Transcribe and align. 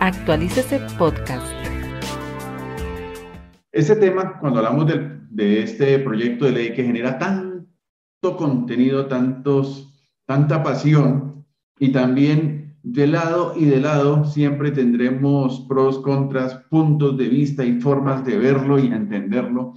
Actualícese 0.00 0.80
Podcast. 0.98 1.46
Este 3.72 3.96
tema, 3.96 4.38
cuando 4.38 4.58
hablamos 4.58 4.86
de, 4.86 5.18
de 5.30 5.62
este 5.62 5.98
proyecto 6.00 6.44
de 6.44 6.52
ley 6.52 6.72
que 6.72 6.84
genera 6.84 7.18
tanto 7.18 8.36
contenido, 8.36 9.06
tantos, 9.06 9.92
tanta 10.26 10.62
pasión 10.62 11.44
y 11.78 11.90
también 11.90 12.76
de 12.82 13.06
lado 13.06 13.54
y 13.56 13.64
de 13.64 13.80
lado 13.80 14.24
siempre 14.24 14.70
tendremos 14.70 15.60
pros, 15.68 16.00
contras, 16.00 16.54
puntos 16.68 17.16
de 17.16 17.28
vista 17.28 17.64
y 17.64 17.80
formas 17.80 18.24
de 18.24 18.36
verlo 18.36 18.78
y 18.78 18.86
entenderlo. 18.86 19.74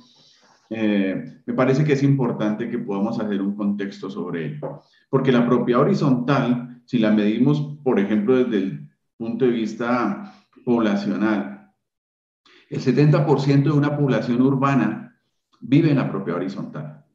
Eh, 0.69 1.41
me 1.45 1.53
parece 1.53 1.85
que 1.85 1.93
es 1.93 2.03
importante 2.03 2.69
que 2.69 2.79
podamos 2.79 3.19
hacer 3.19 3.41
un 3.41 3.55
contexto 3.55 4.09
sobre 4.09 4.47
ello, 4.47 4.81
porque 5.09 5.31
la 5.31 5.45
propiedad 5.45 5.83
horizontal, 5.83 6.81
si 6.85 6.99
la 6.99 7.11
medimos, 7.11 7.77
por 7.83 7.99
ejemplo, 7.99 8.35
desde 8.35 8.57
el 8.57 8.86
punto 9.17 9.45
de 9.45 9.51
vista 9.51 10.33
poblacional, 10.63 11.71
el 12.69 12.81
70% 12.81 13.63
de 13.63 13.71
una 13.71 13.97
población 13.97 14.41
urbana 14.41 15.15
vive 15.59 15.89
en 15.89 15.97
la 15.97 16.09
propiedad 16.09 16.39
horizontal. 16.39 17.05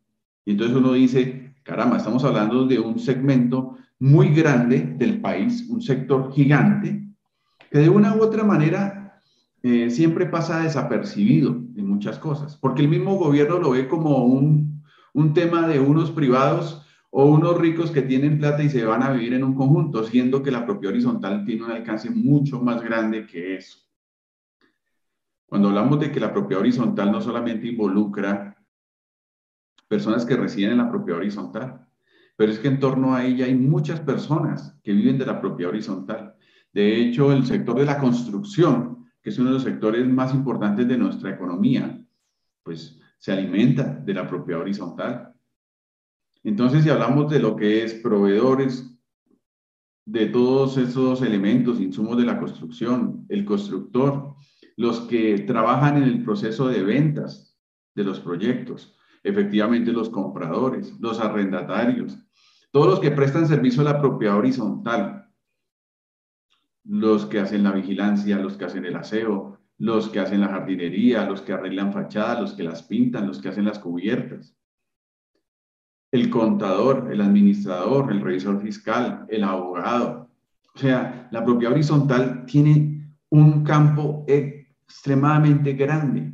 Y 0.45 0.53
entonces 0.53 0.77
uno 0.77 0.93
dice, 0.93 1.55
caramba, 1.63 1.99
estamos 1.99 2.25
hablando 2.25 2.67
de 2.67 2.79
un 2.79 2.99
segmento 2.99 3.77
muy 3.99 4.31
grande 4.35 4.95
del 4.99 5.21
país, 5.21 5.69
un 5.69 5.81
sector 5.81 6.33
gigante, 6.33 7.07
que 7.71 7.79
de 7.79 7.89
una 7.89 8.17
u 8.17 8.23
otra 8.23 8.43
manera 8.43 9.21
eh, 9.63 9.91
siempre 9.91 10.27
pasa 10.27 10.65
desapercibido 10.65 11.51
en 11.51 11.87
muchas 11.87 12.19
cosas, 12.19 12.57
porque 12.57 12.83
el 12.83 12.89
mismo 12.89 13.17
gobierno 13.17 13.59
lo 13.59 13.71
ve 13.71 13.87
como 13.87 14.25
un, 14.25 14.83
un 15.13 15.35
tema 15.35 15.69
de 15.69 15.79
unos 15.79 16.11
privados 16.11 16.85
o 17.15 17.27
unos 17.27 17.59
ricos 17.59 17.91
que 17.91 18.01
tienen 18.01 18.39
plata 18.39 18.63
y 18.63 18.71
se 18.71 18.87
van 18.87 19.03
a 19.03 19.13
vivir 19.13 19.35
en 19.35 19.45
un 19.45 19.55
conjunto, 19.55 20.03
siendo 20.03 20.43
que 20.43 20.51
la 20.51 20.65
propiedad 20.65 20.95
horizontal 20.95 21.45
tiene 21.45 21.65
un 21.65 21.71
alcance 21.71 22.09
mucho 22.09 22.59
más 22.59 22.83
grande 22.83 23.27
que 23.27 23.57
eso. 23.57 23.79
Cuando 25.45 25.69
hablamos 25.69 26.01
de 26.01 26.11
que 26.11 26.19
la 26.19 26.33
propiedad 26.33 26.63
horizontal 26.63 27.13
no 27.13 27.21
solamente 27.21 27.69
involucra 27.69 28.57
personas 29.87 30.25
que 30.25 30.37
residen 30.37 30.73
en 30.73 30.79
la 30.79 30.91
propiedad 30.91 31.21
horizontal, 31.21 31.87
pero 32.35 32.51
es 32.51 32.59
que 32.59 32.69
en 32.69 32.81
torno 32.81 33.15
a 33.15 33.27
ella 33.27 33.45
hay 33.45 33.57
muchas 33.57 34.01
personas 34.01 34.81
que 34.83 34.95
viven 34.95 35.19
de 35.19 35.27
la 35.27 35.39
propiedad 35.39 35.71
horizontal. 35.71 36.35
De 36.73 36.97
hecho, 36.97 37.31
el 37.31 37.45
sector 37.45 37.79
de 37.79 37.85
la 37.85 37.99
construcción, 37.99 39.11
que 39.21 39.29
es 39.29 39.39
uno 39.39 39.51
de 39.51 39.55
los 39.57 39.65
sectores 39.65 40.09
más 40.09 40.33
importantes 40.33 40.89
de 40.89 40.97
nuestra 40.97 41.29
economía, 41.29 42.03
pues 42.63 42.99
se 43.19 43.33
alimenta 43.33 43.85
de 43.85 44.15
la 44.15 44.27
propiedad 44.27 44.63
horizontal. 44.63 45.32
Entonces, 46.45 46.83
si 46.83 46.91
hablamos 46.91 47.31
de 47.31 47.39
lo 47.39 47.55
que 47.55 47.85
es 47.85 47.95
proveedores 47.95 48.89
de 50.05 50.27
todos 50.27 50.77
esos 50.77 51.23
elementos, 51.23 51.81
insumos 51.81 52.17
de 52.17 52.25
la 52.25 52.39
construcción, 52.39 53.25
el 53.29 53.45
constructor, 53.45 54.35
los 54.77 55.03
que 55.03 55.39
trabajan 55.41 55.99
en 55.99 56.05
el 56.05 56.25
proceso 56.25 56.67
de 56.67 56.83
ventas 56.83 57.57
de 57.95 58.05
los 58.05 58.19
proyectos, 58.19 58.97
efectivamente 59.23 59.93
los 59.93 60.11
compradores, 60.11 60.99
los 60.99 61.21
arrendatarios, 61.21 62.19
todos 62.73 62.89
los 62.89 63.01
que 63.01 63.13
prestan 63.13 63.47
servicio 63.47 63.83
a 63.83 63.93
la 63.93 64.01
propiedad 64.01 64.37
horizontal, 64.37 65.31
los 66.85 67.27
que 67.27 67.39
hacen 67.39 67.63
la 67.63 67.71
vigilancia, 67.71 68.39
los 68.39 68.57
que 68.57 68.65
hacen 68.65 68.85
el 68.85 68.97
aseo, 68.97 69.61
los 69.79 70.09
que 70.09 70.19
hacen 70.19 70.41
la 70.41 70.49
jardinería, 70.49 71.29
los 71.29 71.43
que 71.43 71.53
arreglan 71.53 71.93
fachadas, 71.93 72.41
los 72.41 72.55
que 72.55 72.65
las 72.65 72.83
pintan, 72.83 73.29
los 73.29 73.41
que 73.41 73.51
hacen 73.51 73.67
las 73.67 73.79
cubiertas 73.79 74.57
el 76.13 76.29
contador, 76.29 77.09
el 77.11 77.23
administrador, 77.23 78.13
el 78.13 78.21
revisor 78.21 78.61
fiscal, 78.61 79.25
el 79.29 79.43
abogado. 79.43 80.31
O 80.75 80.79
sea, 80.79 81.29
la 81.33 81.45
propiedad 81.45 81.73
horizontal 81.73 82.45
tiene 82.47 83.17
un 83.31 83.65
campo 83.65 84.25
extremadamente 84.29 85.73
grande. 85.73 86.33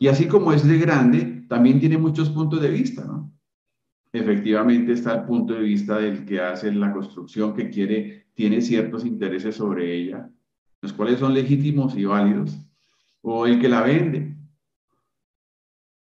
Y 0.00 0.08
así 0.08 0.26
como 0.26 0.52
es 0.52 0.66
de 0.66 0.78
grande, 0.78 1.44
también 1.48 1.78
tiene 1.78 1.96
muchos 1.96 2.28
puntos 2.30 2.60
de 2.60 2.70
vista, 2.70 3.04
¿no? 3.04 3.32
Efectivamente 4.12 4.92
está 4.92 5.14
el 5.14 5.24
punto 5.24 5.54
de 5.54 5.60
vista 5.60 5.98
del 5.98 6.24
que 6.24 6.40
hace 6.40 6.72
la 6.72 6.92
construcción, 6.92 7.54
que 7.54 7.70
quiere, 7.70 8.26
tiene 8.34 8.60
ciertos 8.60 9.06
intereses 9.06 9.54
sobre 9.54 9.94
ella, 9.94 10.28
los 10.82 10.92
cuales 10.92 11.20
son 11.20 11.32
legítimos 11.32 11.96
y 11.96 12.04
válidos, 12.04 12.58
o 13.22 13.46
el 13.46 13.60
que 13.60 13.68
la 13.68 13.82
vende, 13.82 14.36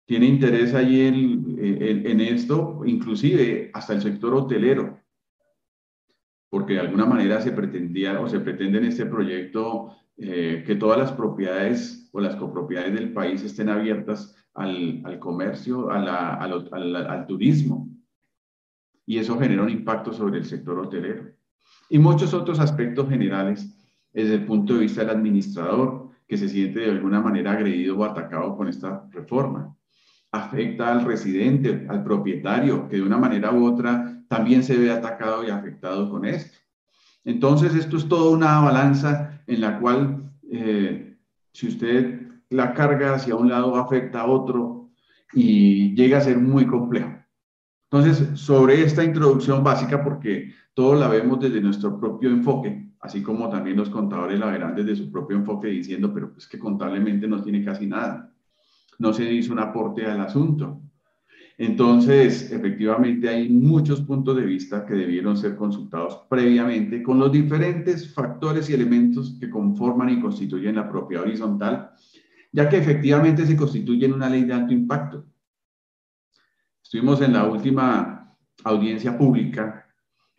tiene 0.05 0.25
interés 0.25 0.73
allí 0.73 1.01
en, 1.01 2.19
esto, 2.19 2.81
inclusive 2.85 3.71
hasta 3.73 3.93
el 3.93 4.01
sector 4.01 4.33
hotelero, 4.33 4.99
porque 6.49 6.73
de 6.73 6.81
alguna 6.81 7.05
manera 7.05 7.41
se 7.41 7.51
pretendía 7.51 8.19
o 8.19 8.27
se 8.27 8.39
pretende 8.39 8.79
en 8.79 8.85
este 8.85 9.05
proyecto 9.05 9.95
eh, 10.17 10.63
que 10.65 10.75
todas 10.75 10.99
las 10.99 11.11
propiedades 11.13 12.09
o 12.11 12.19
las 12.19 12.35
copropiedades 12.35 12.93
del 12.93 13.13
país 13.13 13.41
estén 13.43 13.69
abiertas 13.69 14.35
al, 14.53 15.19
comercio, 15.19 15.89
al, 15.89 16.07
al 16.07 17.25
turismo. 17.25 17.89
Y 19.05 19.17
eso 19.17 19.39
genera 19.39 19.63
un 19.63 19.69
impacto 19.69 20.13
sobre 20.13 20.37
el 20.37 20.45
sector 20.45 20.77
hotelero. 20.79 21.31
Y 21.89 21.97
muchos 21.97 22.33
otros 22.33 22.59
aspectos 22.59 23.09
generales 23.09 23.75
desde 24.13 24.35
el 24.35 24.45
punto 24.45 24.73
de 24.73 24.81
vista 24.81 25.01
del 25.01 25.17
administrador, 25.17 26.11
que 26.27 26.37
se 26.37 26.47
siente 26.47 26.81
de 26.81 26.91
alguna 26.91 27.19
manera 27.19 27.51
agredido 27.51 27.97
o 27.97 28.05
atacado 28.05 28.55
con 28.55 28.67
esta 28.67 29.07
reforma 29.11 29.75
afecta 30.33 30.91
al 30.91 31.05
residente, 31.05 31.85
al 31.87 32.03
propietario, 32.03 32.89
que 32.89 32.97
de 32.97 33.03
una 33.03 33.19
manera 33.19 33.53
u 33.53 33.65
otra 33.65 34.19
también 34.27 34.63
se 34.63 34.75
ve 34.75 34.89
atacado 34.89 35.43
y 35.43 35.51
afectado 35.51 36.09
con 36.09 36.25
esto. 36.25 36.57
Entonces, 37.23 37.75
esto 37.75 37.97
es 37.97 38.09
toda 38.09 38.35
una 38.35 38.59
balanza 38.59 39.43
en 39.45 39.61
la 39.61 39.79
cual, 39.79 40.31
eh, 40.51 41.17
si 41.53 41.67
usted 41.67 42.31
la 42.49 42.73
carga 42.73 43.13
hacia 43.13 43.35
un 43.35 43.47
lado, 43.47 43.75
afecta 43.75 44.21
a 44.21 44.25
otro 44.25 44.89
y 45.33 45.93
llega 45.95 46.17
a 46.17 46.21
ser 46.21 46.39
muy 46.39 46.65
complejo. 46.65 47.13
Entonces, 47.91 48.39
sobre 48.39 48.81
esta 48.81 49.03
introducción 49.03 49.63
básica, 49.63 50.03
porque 50.03 50.51
todo 50.73 50.95
la 50.95 51.09
vemos 51.09 51.39
desde 51.41 51.61
nuestro 51.61 51.99
propio 51.99 52.31
enfoque, 52.31 52.91
así 53.01 53.21
como 53.21 53.49
también 53.49 53.77
los 53.77 53.91
contadores 53.91 54.39
la 54.39 54.47
verán 54.47 54.73
desde 54.73 54.95
su 54.95 55.11
propio 55.11 55.37
enfoque 55.37 55.67
diciendo, 55.67 56.11
pero 56.11 56.33
pues 56.33 56.47
que 56.47 56.57
contablemente 56.57 57.27
no 57.27 57.43
tiene 57.43 57.63
casi 57.63 57.85
nada 57.85 58.32
no 58.99 59.13
se 59.13 59.31
hizo 59.31 59.53
un 59.53 59.59
aporte 59.59 60.05
al 60.05 60.21
asunto. 60.21 60.81
Entonces, 61.57 62.51
efectivamente, 62.51 63.29
hay 63.29 63.47
muchos 63.49 64.01
puntos 64.01 64.35
de 64.35 64.45
vista 64.45 64.85
que 64.85 64.95
debieron 64.95 65.37
ser 65.37 65.55
consultados 65.55 66.21
previamente 66.29 67.03
con 67.03 67.19
los 67.19 67.31
diferentes 67.31 68.11
factores 68.11 68.69
y 68.69 68.73
elementos 68.73 69.37
que 69.39 69.49
conforman 69.49 70.09
y 70.09 70.19
constituyen 70.19 70.75
la 70.75 70.89
propiedad 70.89 71.23
horizontal, 71.23 71.91
ya 72.51 72.67
que 72.67 72.77
efectivamente 72.77 73.45
se 73.45 73.55
constituyen 73.55 74.13
una 74.13 74.29
ley 74.29 74.45
de 74.45 74.53
alto 74.53 74.73
impacto. 74.73 75.25
Estuvimos 76.81 77.21
en 77.21 77.33
la 77.33 77.45
última 77.45 78.35
audiencia 78.63 79.17
pública 79.17 79.87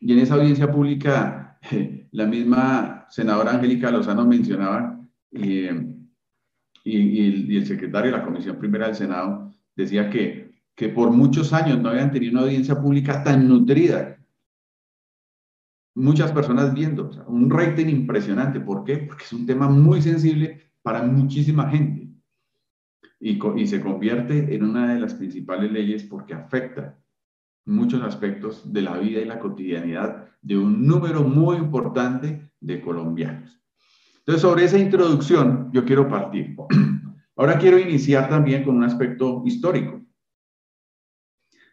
y 0.00 0.12
en 0.12 0.18
esa 0.18 0.34
audiencia 0.34 0.70
pública 0.70 1.58
la 2.12 2.26
misma 2.26 3.06
senadora 3.08 3.52
Angélica 3.52 3.90
Lozano 3.90 4.26
mencionaba 4.26 5.00
eh, 5.32 5.93
y, 6.84 7.56
el, 7.56 7.66
secretario 7.66 8.12
de 8.12 8.18
la 8.18 8.24
Comisión 8.24 8.58
Primera 8.58 8.86
del 8.86 8.94
Senado 8.94 9.50
decía 9.74 10.10
que, 10.10 10.52
que 10.74 10.90
por 10.90 11.10
muchos 11.10 11.52
años 11.52 11.80
no 11.80 11.88
habían 11.88 12.12
tenido 12.12 12.32
una 12.32 12.42
audiencia 12.42 12.80
pública 12.80 13.24
tan 13.24 13.48
nutrida. 13.48 14.18
Muchas 15.94 16.32
personas 16.32 16.74
viendo, 16.74 17.10
un 17.26 17.48
rating 17.50 17.86
impresionante. 17.86 18.60
¿Por 18.60 18.84
qué? 18.84 18.98
Porque 18.98 19.24
es 19.24 19.32
un 19.32 19.46
tema 19.46 19.68
muy 19.68 20.02
sensible 20.02 20.60
para 20.82 21.02
muchísima 21.02 21.70
gente. 21.70 22.08
Y, 23.18 23.40
y 23.56 23.66
se 23.66 23.80
convierte 23.80 24.54
en 24.54 24.64
una 24.64 24.92
de 24.92 25.00
las 25.00 25.14
principales 25.14 25.72
leyes 25.72 26.02
porque 26.02 26.34
afecta 26.34 26.98
muchos 27.64 28.02
aspectos 28.02 28.70
de 28.70 28.82
la 28.82 28.98
vida 28.98 29.20
y 29.20 29.24
la 29.24 29.38
cotidianidad 29.38 30.28
de 30.42 30.58
un 30.58 30.86
número 30.86 31.22
muy 31.22 31.56
importante 31.56 32.50
de 32.60 32.80
colombianos. 32.82 33.63
Entonces, 34.26 34.42
sobre 34.42 34.64
esa 34.64 34.78
introducción 34.78 35.70
yo 35.72 35.84
quiero 35.84 36.08
partir. 36.08 36.56
Ahora 37.36 37.58
quiero 37.58 37.78
iniciar 37.78 38.28
también 38.28 38.64
con 38.64 38.76
un 38.76 38.84
aspecto 38.84 39.42
histórico. 39.44 40.00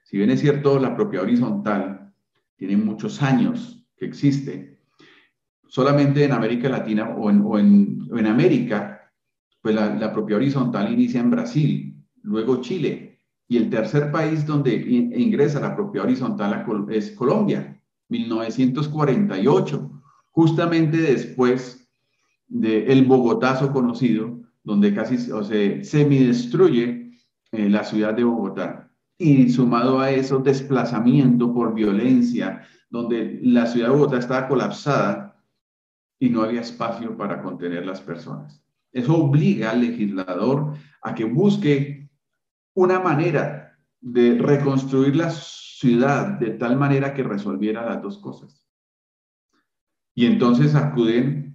Si 0.04 0.18
bien 0.18 0.32
es 0.32 0.42
cierto, 0.42 0.78
la 0.78 0.94
propiedad 0.94 1.24
horizontal 1.26 2.14
tiene 2.58 2.76
muchos 2.76 3.22
años 3.22 3.86
que 3.96 4.06
existe, 4.06 4.82
solamente 5.68 6.26
en 6.26 6.34
América 6.34 6.68
Latina 6.68 7.16
o 7.16 7.30
en, 7.58 8.28
América, 8.28 9.10
pues 9.62 9.74
la, 9.74 9.96
la 9.96 10.12
propiedad 10.12 10.42
horizontal 10.42 10.92
inicia 10.92 11.22
en 11.22 11.32
Brasil, 11.32 11.96
luego 12.24 12.60
Chile, 12.60 13.22
y 13.48 13.58
el 13.58 13.70
tercer 13.70 14.12
país 14.12 14.46
donde 14.46 14.74
ingresa 14.74 15.62
la 15.62 15.76
propiedad 15.76 16.08
horizontal 16.08 16.66
es 16.90 17.12
Colombia, 17.12 17.82
1948, 18.10 20.02
justamente 20.32 20.98
después 20.98 21.81
del 22.52 23.06
Bogotazo 23.06 23.72
conocido, 23.72 24.42
donde 24.64 24.94
casi 24.94 25.32
o 25.32 25.42
se 25.44 25.84
semidestruye 25.86 27.12
eh, 27.52 27.70
la 27.70 27.84
ciudad 27.84 28.14
de 28.14 28.26
Bogotá. 28.26 28.92
Y 29.18 29.50
sumado 29.50 30.00
a 30.00 30.12
eso, 30.12 30.40
desplazamiento 30.40 31.54
por 31.54 31.74
violencia, 31.74 32.62
donde 32.90 33.40
la 33.42 33.68
ciudad 33.68 33.88
de 33.88 33.94
Bogotá 33.94 34.18
estaba 34.18 34.48
colapsada 34.50 35.42
y 36.20 36.30
no 36.30 36.42
había 36.42 36.62
espacio 36.62 37.16
para 37.16 37.42
contener 37.42 37.86
las 37.86 38.02
personas. 38.02 38.62
Eso 38.92 39.16
obliga 39.16 39.72
al 39.72 39.82
legislador 39.82 40.74
a 41.02 41.16
que 41.16 41.24
busque 41.24 42.10
una 42.76 43.00
manera 43.00 43.78
de 44.02 44.38
reconstruir 44.38 45.16
la 45.16 45.32
ciudad 45.32 46.38
de 46.38 46.52
tal 46.52 46.76
manera 46.76 47.14
que 47.14 47.24
resolviera 47.24 47.86
las 47.86 48.02
dos 48.02 48.18
cosas. 48.18 48.68
Y 50.14 50.26
entonces 50.26 50.76
acuden 50.76 51.51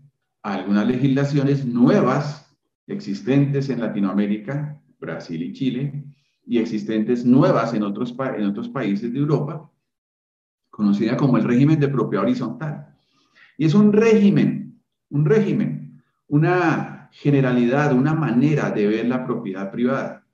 a 0.46 0.54
algunas 0.54 0.86
legislaciones 0.86 1.66
nuevas 1.66 2.56
existentes 2.86 3.68
en 3.68 3.80
Latinoamérica, 3.80 4.80
Brasil 5.00 5.42
y 5.42 5.52
Chile, 5.52 6.04
y 6.46 6.58
existentes 6.58 7.24
nuevas 7.24 7.74
en 7.74 7.82
otros, 7.82 8.14
en 8.38 8.44
otros 8.44 8.68
países 8.68 9.12
de 9.12 9.18
Europa, 9.18 9.68
conocida 10.70 11.16
como 11.16 11.36
el 11.36 11.42
régimen 11.42 11.80
de 11.80 11.88
propiedad 11.88 12.24
horizontal. 12.24 12.94
Y 13.58 13.64
es 13.64 13.74
un 13.74 13.92
régimen, 13.92 14.80
un 15.10 15.24
régimen, 15.24 16.00
una 16.28 17.10
generalidad, 17.10 17.92
una 17.92 18.14
manera 18.14 18.70
de 18.70 18.86
ver 18.86 19.08
la 19.08 19.26
propiedad 19.26 19.72
privada. 19.72 20.28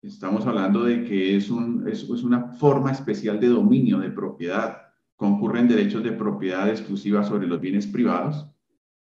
Estamos 0.00 0.46
hablando 0.46 0.84
de 0.84 1.04
que 1.04 1.36
es, 1.36 1.50
un, 1.50 1.86
es, 1.86 2.02
es 2.04 2.22
una 2.22 2.52
forma 2.52 2.92
especial 2.92 3.38
de 3.38 3.48
dominio 3.48 3.98
de 3.98 4.08
propiedad. 4.08 4.78
Concurren 5.16 5.68
derechos 5.68 6.02
de 6.02 6.12
propiedad 6.12 6.66
exclusiva 6.70 7.22
sobre 7.24 7.46
los 7.46 7.60
bienes 7.60 7.86
privados, 7.86 8.46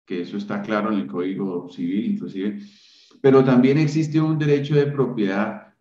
que 0.04 0.22
eso 0.22 0.36
está 0.36 0.62
claro 0.62 0.92
en 0.92 1.00
el 1.00 1.06
Código 1.06 1.68
Civil 1.70 2.12
inclusive, 2.12 2.60
pero 3.20 3.44
también 3.44 3.78
existe 3.78 4.20
un 4.20 4.38
derecho 4.38 4.74
de 4.74 4.86
propiedad 4.86 5.74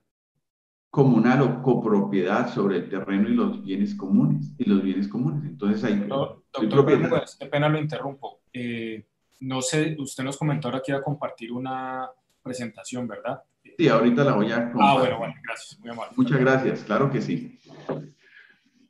comunal 0.89 1.41
o 1.41 1.61
copropiedad 1.63 2.53
sobre 2.53 2.77
el 2.77 2.89
terreno 2.89 3.27
y 3.27 3.33
los 3.33 3.63
bienes 3.63 3.95
comunes. 3.95 4.53
Y 4.59 4.69
los 4.69 4.83
bienes 4.83 5.07
comunes. 5.07 5.43
Entonces 5.43 5.83
hay... 5.83 5.95
doctor, 6.07 7.09
pues, 7.09 7.35
qué 7.39 7.47
pena 7.47 7.67
lo 7.67 7.79
interrumpo. 7.79 8.41
Eh, 8.53 9.03
no 9.39 9.61
sé, 9.63 9.97
usted 9.99 10.23
nos 10.23 10.37
comentó 10.37 10.67
ahora 10.67 10.81
que 10.85 10.91
iba 10.91 10.99
a 10.99 11.03
compartir 11.03 11.51
una 11.51 12.07
presentación, 12.43 13.07
¿verdad? 13.07 13.41
Sí, 13.75 13.87
ahorita 13.87 14.23
la 14.23 14.33
voy 14.33 14.51
a 14.51 14.71
compartir. 14.71 14.81
Ah, 14.81 14.99
bueno, 14.99 15.17
bueno, 15.17 15.33
gracias, 15.43 15.79
muy 15.79 15.89
amable. 15.89 16.13
Muchas 16.15 16.39
gracias, 16.39 16.83
claro 16.83 17.11
que 17.11 17.21
sí. 17.21 17.59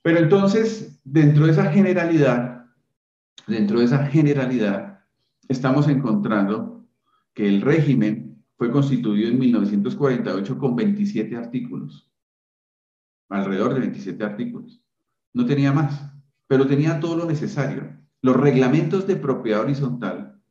Pero 0.01 0.19
entonces, 0.19 0.99
dentro 1.05 1.45
de 1.45 1.53
esa 1.53 1.71
generalidad, 1.71 2.65
dentro 3.47 3.79
de 3.79 3.85
esa 3.85 4.05
generalidad, 4.07 4.92
estamos 5.47 5.87
encontrando 5.87 6.87
que 7.33 7.47
el 7.47 7.61
régimen 7.61 8.43
fue 8.57 8.71
constituido 8.71 9.29
en 9.29 9.39
1948 9.39 10.57
con 10.57 10.75
27 10.75 11.35
artículos, 11.35 12.11
alrededor 13.29 13.73
de 13.73 13.81
27 13.81 14.23
artículos. 14.23 14.83
No 15.33 15.45
tenía 15.45 15.71
más, 15.73 16.13
pero 16.47 16.67
tenía 16.67 16.99
todo 16.99 17.17
lo 17.17 17.25
necesario. 17.25 17.97
Los 18.21 18.37
reglamentos 18.37 19.07
de 19.07 19.15
propiedad 19.15 19.61
horizontal 19.61 20.41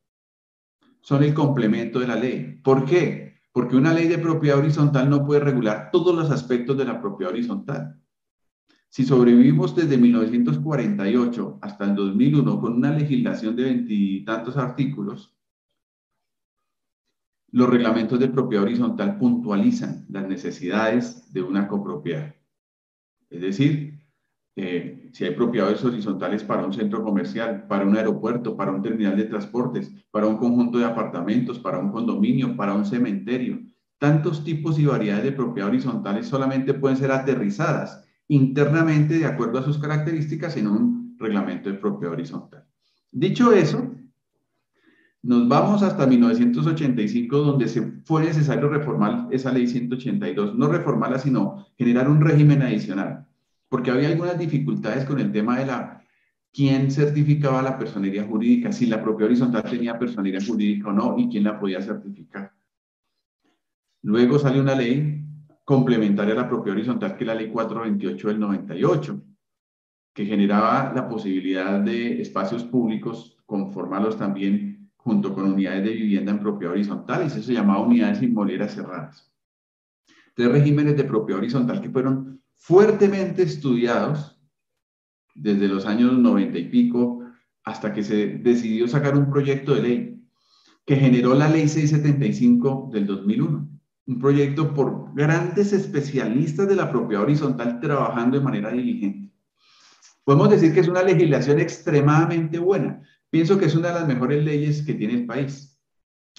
son 1.01 1.23
el 1.23 1.33
complemento 1.33 1.99
de 1.99 2.07
la 2.07 2.15
ley. 2.15 2.59
¿Por 2.63 2.85
qué? 2.85 3.41
Porque 3.51 3.75
una 3.75 3.93
ley 3.93 4.07
de 4.07 4.17
propiedad 4.17 4.59
horizontal 4.59 5.09
no 5.09 5.25
puede 5.25 5.41
regular 5.41 5.89
todos 5.91 6.15
los 6.15 6.29
aspectos 6.31 6.77
de 6.77 6.85
la 6.85 7.01
propiedad 7.01 7.33
horizontal. 7.33 8.02
Si 8.93 9.03
sobrevivimos 9.05 9.75
desde 9.75 9.97
1948 9.97 11.57
hasta 11.63 11.85
el 11.85 11.95
2001 11.95 12.61
con 12.61 12.73
una 12.73 12.91
legislación 12.91 13.55
de 13.55 13.63
veintitantos 13.63 14.55
artículos, 14.55 15.35
los 17.49 17.67
reglamentos 17.67 18.19
de 18.19 18.27
propiedad 18.27 18.65
horizontal 18.65 19.17
puntualizan 19.17 20.05
las 20.09 20.27
necesidades 20.27 21.33
de 21.33 21.41
una 21.41 21.67
copropiedad. 21.67 22.35
Es 23.31 23.41
decir, 23.41 23.99
eh, 24.55 25.09
si 25.11 25.25
hay 25.25 25.33
propiedades 25.33 25.83
horizontales 25.83 26.43
para 26.43 26.63
un 26.63 26.71
centro 26.71 27.03
comercial, 27.03 27.65
para 27.67 27.87
un 27.87 27.97
aeropuerto, 27.97 28.55
para 28.55 28.71
un 28.71 28.83
terminal 28.83 29.17
de 29.17 29.25
transportes, 29.25 29.91
para 30.11 30.27
un 30.27 30.37
conjunto 30.37 30.77
de 30.77 30.85
apartamentos, 30.85 31.57
para 31.57 31.79
un 31.79 31.91
condominio, 31.91 32.55
para 32.55 32.75
un 32.75 32.85
cementerio, 32.85 33.59
tantos 33.97 34.43
tipos 34.43 34.77
y 34.77 34.85
variedades 34.85 35.23
de 35.23 35.31
propiedad 35.31 35.69
horizontales 35.69 36.27
solamente 36.27 36.75
pueden 36.75 36.97
ser 36.97 37.11
aterrizadas 37.11 38.02
internamente 38.27 39.19
de 39.19 39.25
acuerdo 39.25 39.59
a 39.59 39.63
sus 39.63 39.77
características 39.77 40.57
en 40.57 40.67
un 40.67 41.15
reglamento 41.19 41.69
de 41.69 41.77
propiedad 41.77 42.13
horizontal. 42.13 42.65
Dicho 43.11 43.53
eso, 43.53 43.93
nos 45.21 45.47
vamos 45.47 45.83
hasta 45.83 46.05
1985, 46.05 47.37
donde 47.37 47.67
se 47.67 47.81
fue 48.03 48.23
necesario 48.23 48.67
reformar 48.67 49.27
esa 49.31 49.51
ley 49.51 49.67
182, 49.67 50.55
no 50.55 50.67
reformarla, 50.67 51.19
sino 51.19 51.67
generar 51.77 52.09
un 52.09 52.19
régimen 52.19 52.61
adicional, 52.61 53.25
porque 53.69 53.91
había 53.91 54.09
algunas 54.09 54.37
dificultades 54.37 55.05
con 55.05 55.19
el 55.19 55.31
tema 55.31 55.59
de 55.59 55.65
la 55.65 56.03
quién 56.51 56.91
certificaba 56.91 57.61
la 57.61 57.77
personería 57.79 58.25
jurídica, 58.25 58.71
si 58.71 58.85
la 58.85 59.01
propia 59.01 59.25
horizontal 59.25 59.63
tenía 59.63 59.97
personería 59.97 60.39
jurídica 60.45 60.89
o 60.89 60.93
no, 60.93 61.15
y 61.17 61.29
quién 61.29 61.45
la 61.45 61.59
podía 61.59 61.81
certificar. 61.81 62.53
Luego 64.03 64.37
sale 64.37 64.59
una 64.59 64.75
ley 64.75 65.22
complementaria 65.63 66.33
a 66.33 66.37
la 66.37 66.49
propia 66.49 66.73
horizontal, 66.73 67.15
que 67.15 67.23
es 67.23 67.27
la 67.27 67.35
ley 67.35 67.49
428 67.49 68.27
del 68.27 68.39
98, 68.39 69.21
que 70.13 70.25
generaba 70.25 70.91
la 70.93 71.07
posibilidad 71.07 71.79
de 71.79 72.21
espacios 72.21 72.63
públicos 72.63 73.37
conformarlos 73.45 74.17
también 74.17 74.91
junto 74.95 75.33
con 75.33 75.51
unidades 75.51 75.83
de 75.83 75.91
vivienda 75.91 76.31
en 76.31 76.39
propiedad 76.39 76.73
horizontal, 76.73 77.23
y 77.23 77.27
eso 77.27 77.41
se 77.41 77.53
llamaba 77.53 77.81
unidades 77.81 78.21
inmobiliarias 78.21 78.75
cerradas. 78.75 79.33
Tres 80.35 80.51
regímenes 80.51 80.97
de 80.97 81.03
propiedad 81.03 81.39
horizontal 81.39 81.81
que 81.81 81.89
fueron 81.89 82.41
fuertemente 82.55 83.43
estudiados 83.43 84.39
desde 85.35 85.67
los 85.67 85.85
años 85.85 86.17
90 86.17 86.57
y 86.57 86.69
pico 86.69 87.23
hasta 87.63 87.93
que 87.93 88.03
se 88.03 88.37
decidió 88.37 88.87
sacar 88.87 89.17
un 89.17 89.29
proyecto 89.29 89.75
de 89.75 89.81
ley 89.81 90.23
que 90.85 90.95
generó 90.95 91.33
la 91.33 91.49
ley 91.49 91.67
675 91.67 92.89
del 92.91 93.05
2001. 93.07 93.72
Un 94.05 94.19
proyecto 94.19 94.73
por 94.73 95.13
grandes 95.13 95.73
especialistas 95.73 96.67
de 96.67 96.75
la 96.75 96.91
propiedad 96.91 97.23
horizontal 97.23 97.79
trabajando 97.79 98.37
de 98.37 98.43
manera 98.43 98.71
diligente. 98.71 99.33
Podemos 100.23 100.49
decir 100.49 100.73
que 100.73 100.81
es 100.81 100.87
una 100.87 101.03
legislación 101.03 101.59
extremadamente 101.59 102.59
buena, 102.59 103.01
Pienso 103.33 103.57
que 103.57 103.65
es 103.65 103.73
una 103.73 103.87
de 103.87 103.95
las 103.95 104.07
mejores 104.07 104.43
leyes 104.43 104.83
que 104.83 104.93
tiene 104.93 105.15
el 105.15 105.25
país. 105.25 105.81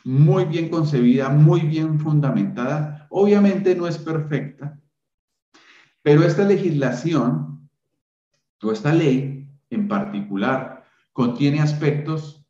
Muy 0.04 0.44
bien 0.44 0.68
concebida, 0.68 1.28
muy 1.28 1.62
bien 1.62 1.98
fundamentada. 1.98 3.08
Obviamente 3.10 3.74
no 3.74 3.88
es 3.88 3.98
perfecta, 3.98 4.80
pero 6.02 6.22
esta 6.22 6.44
legislación 6.44 7.68
o 8.62 8.70
esta 8.70 8.94
ley 8.94 9.50
en 9.70 9.88
particular 9.88 10.84
contiene 11.12 11.60
aspectos 11.60 12.43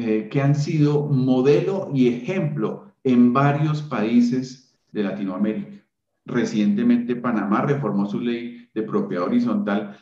eh, 0.00 0.28
que 0.30 0.40
han 0.40 0.54
sido 0.54 1.06
modelo 1.06 1.90
y 1.92 2.08
ejemplo 2.08 2.92
en 3.04 3.32
varios 3.32 3.82
países 3.82 4.74
de 4.92 5.02
Latinoamérica. 5.02 5.84
Recientemente 6.24 7.16
Panamá 7.16 7.62
reformó 7.62 8.06
su 8.06 8.20
ley 8.20 8.68
de 8.74 8.82
propiedad 8.82 9.26
horizontal 9.26 9.98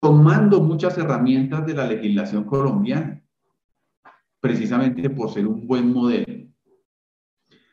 tomando 0.00 0.60
muchas 0.60 0.98
herramientas 0.98 1.64
de 1.66 1.74
la 1.74 1.86
legislación 1.86 2.44
colombiana, 2.44 3.22
precisamente 4.40 5.08
por 5.10 5.32
ser 5.32 5.46
un 5.46 5.66
buen 5.66 5.92
modelo. 5.92 6.48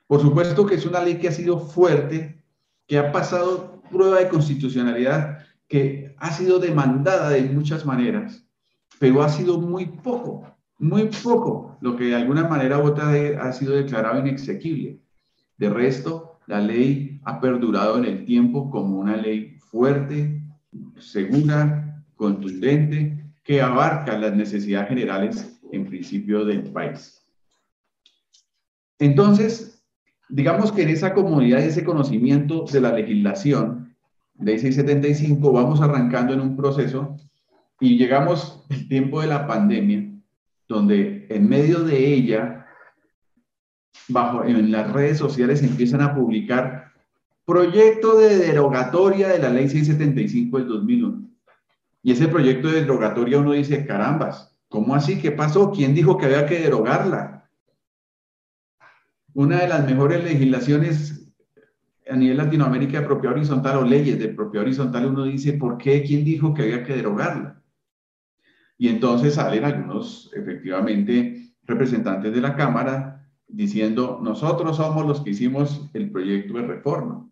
Por 0.07 0.21
supuesto 0.21 0.65
que 0.65 0.75
es 0.75 0.85
una 0.85 1.03
ley 1.03 1.17
que 1.17 1.27
ha 1.27 1.31
sido 1.31 1.59
fuerte, 1.59 2.43
que 2.87 2.97
ha 2.97 3.11
pasado 3.11 3.81
prueba 3.91 4.19
de 4.19 4.29
constitucionalidad, 4.29 5.39
que 5.67 6.15
ha 6.17 6.31
sido 6.31 6.59
demandada 6.59 7.29
de 7.29 7.41
muchas 7.43 7.85
maneras, 7.85 8.47
pero 8.99 9.23
ha 9.23 9.29
sido 9.29 9.59
muy 9.59 9.85
poco, 9.87 10.54
muy 10.77 11.09
poco 11.23 11.77
lo 11.81 11.95
que 11.95 12.05
de 12.05 12.15
alguna 12.15 12.47
manera 12.47 12.79
u 12.79 12.83
otra 12.83 13.11
ha 13.41 13.51
sido 13.53 13.75
declarado 13.75 14.19
inexequible. 14.19 14.99
De 15.57 15.69
resto, 15.69 16.39
la 16.47 16.59
ley 16.59 17.19
ha 17.23 17.39
perdurado 17.39 17.97
en 17.97 18.05
el 18.05 18.25
tiempo 18.25 18.69
como 18.69 18.99
una 18.99 19.15
ley 19.15 19.57
fuerte, 19.59 20.41
segura, 20.99 22.03
contundente 22.15 23.25
que 23.43 23.61
abarca 23.61 24.17
las 24.17 24.35
necesidades 24.35 24.89
generales 24.89 25.59
en 25.71 25.85
principio 25.85 26.45
del 26.45 26.63
país. 26.71 27.25
Entonces, 28.99 29.83
digamos 30.29 30.71
que 30.71 30.83
en 30.83 30.89
esa 30.89 31.13
comodidad 31.13 31.59
y 31.59 31.67
ese 31.67 31.83
conocimiento 31.83 32.65
de 32.71 32.81
la 32.81 32.93
legislación, 32.93 33.95
ley 34.39 34.59
675, 34.59 35.51
vamos 35.51 35.81
arrancando 35.81 36.33
en 36.33 36.41
un 36.41 36.55
proceso 36.55 37.15
y 37.79 37.97
llegamos 37.97 38.65
el 38.69 38.87
tiempo 38.87 39.21
de 39.21 39.27
la 39.27 39.45
pandemia, 39.47 40.14
donde 40.67 41.27
en 41.29 41.47
medio 41.47 41.79
de 41.79 42.13
ella, 42.13 42.67
bajo 44.07 44.43
en 44.43 44.71
las 44.71 44.91
redes 44.91 45.17
sociales 45.17 45.63
empiezan 45.63 46.01
a 46.01 46.15
publicar 46.15 46.93
proyecto 47.45 48.17
de 48.17 48.37
derogatoria 48.37 49.29
de 49.29 49.39
la 49.39 49.49
ley 49.49 49.69
675 49.69 50.57
del 50.57 50.67
2001. 50.67 51.29
Y 52.03 52.11
ese 52.11 52.27
proyecto 52.27 52.67
de 52.67 52.81
derogatoria 52.81 53.39
uno 53.39 53.53
dice, 53.53 53.85
carambas, 53.85 54.55
¿cómo 54.67 54.95
así? 54.95 55.19
¿Qué 55.19 55.31
pasó? 55.31 55.71
¿Quién 55.71 55.93
dijo 55.93 56.17
que 56.17 56.25
había 56.25 56.45
que 56.45 56.59
derogarla? 56.59 57.49
Una 59.33 59.59
de 59.59 59.67
las 59.67 59.85
mejores 59.85 60.23
legislaciones 60.23 61.33
a 62.07 62.15
nivel 62.15 62.37
Latinoamérica 62.37 63.01
de 63.01 63.07
propiedad 63.07 63.35
horizontal 63.35 63.77
o 63.77 63.83
leyes 63.83 64.19
de 64.19 64.29
propiedad 64.29 64.65
horizontal, 64.65 65.07
uno 65.07 65.23
dice, 65.23 65.53
¿por 65.53 65.77
qué? 65.77 66.03
¿Quién 66.03 66.23
dijo 66.23 66.53
que 66.53 66.63
había 66.63 66.83
que 66.83 66.95
derogarla? 66.95 67.61
Y 68.77 68.89
entonces 68.89 69.35
salen 69.35 69.63
algunos, 69.63 70.31
efectivamente, 70.33 71.53
representantes 71.63 72.33
de 72.33 72.41
la 72.41 72.55
Cámara 72.55 73.27
diciendo, 73.47 74.19
nosotros 74.21 74.77
somos 74.77 75.05
los 75.05 75.21
que 75.21 75.31
hicimos 75.31 75.89
el 75.93 76.11
proyecto 76.11 76.55
de 76.55 76.67
reforma. 76.67 77.29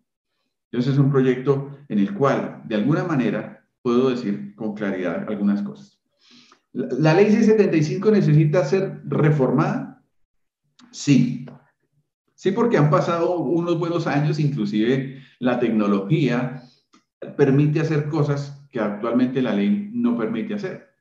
Entonces 0.70 0.94
es 0.94 0.98
un 0.98 1.10
proyecto 1.10 1.78
en 1.88 1.98
el 1.98 2.14
cual, 2.14 2.62
de 2.64 2.76
alguna 2.76 3.04
manera, 3.04 3.64
puedo 3.82 4.10
decir 4.10 4.54
con 4.54 4.74
claridad 4.74 5.26
algunas 5.28 5.62
cosas. 5.62 6.00
¿La 6.72 7.14
ley 7.14 7.26
675 7.26 8.10
necesita 8.10 8.64
ser 8.64 9.02
reformada? 9.04 10.02
Sí. 10.90 11.46
Sí, 12.34 12.50
porque 12.50 12.76
han 12.76 12.90
pasado 12.90 13.38
unos 13.38 13.78
buenos 13.78 14.06
años, 14.06 14.40
inclusive 14.40 15.22
la 15.38 15.60
tecnología 15.60 16.62
permite 17.36 17.80
hacer 17.80 18.08
cosas 18.08 18.66
que 18.70 18.80
actualmente 18.80 19.40
la 19.40 19.52
ley 19.52 19.90
no 19.92 20.16
permite 20.16 20.54
hacer. 20.54 20.93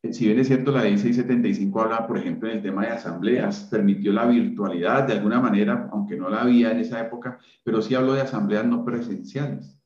Si 0.00 0.26
bien 0.26 0.38
es 0.38 0.46
cierto, 0.46 0.70
la 0.70 0.82
ley 0.82 0.96
675 0.96 1.80
habla, 1.80 2.06
por 2.06 2.18
ejemplo, 2.18 2.48
en 2.48 2.58
el 2.58 2.62
tema 2.62 2.82
de 2.82 2.92
asambleas, 2.92 3.64
permitió 3.64 4.12
la 4.12 4.26
virtualidad 4.26 5.08
de 5.08 5.14
alguna 5.14 5.40
manera, 5.40 5.88
aunque 5.92 6.16
no 6.16 6.28
la 6.28 6.42
había 6.42 6.70
en 6.70 6.78
esa 6.78 7.00
época, 7.00 7.40
pero 7.64 7.82
sí 7.82 7.96
habló 7.96 8.14
de 8.14 8.20
asambleas 8.20 8.64
no 8.64 8.84
presenciales. 8.84 9.76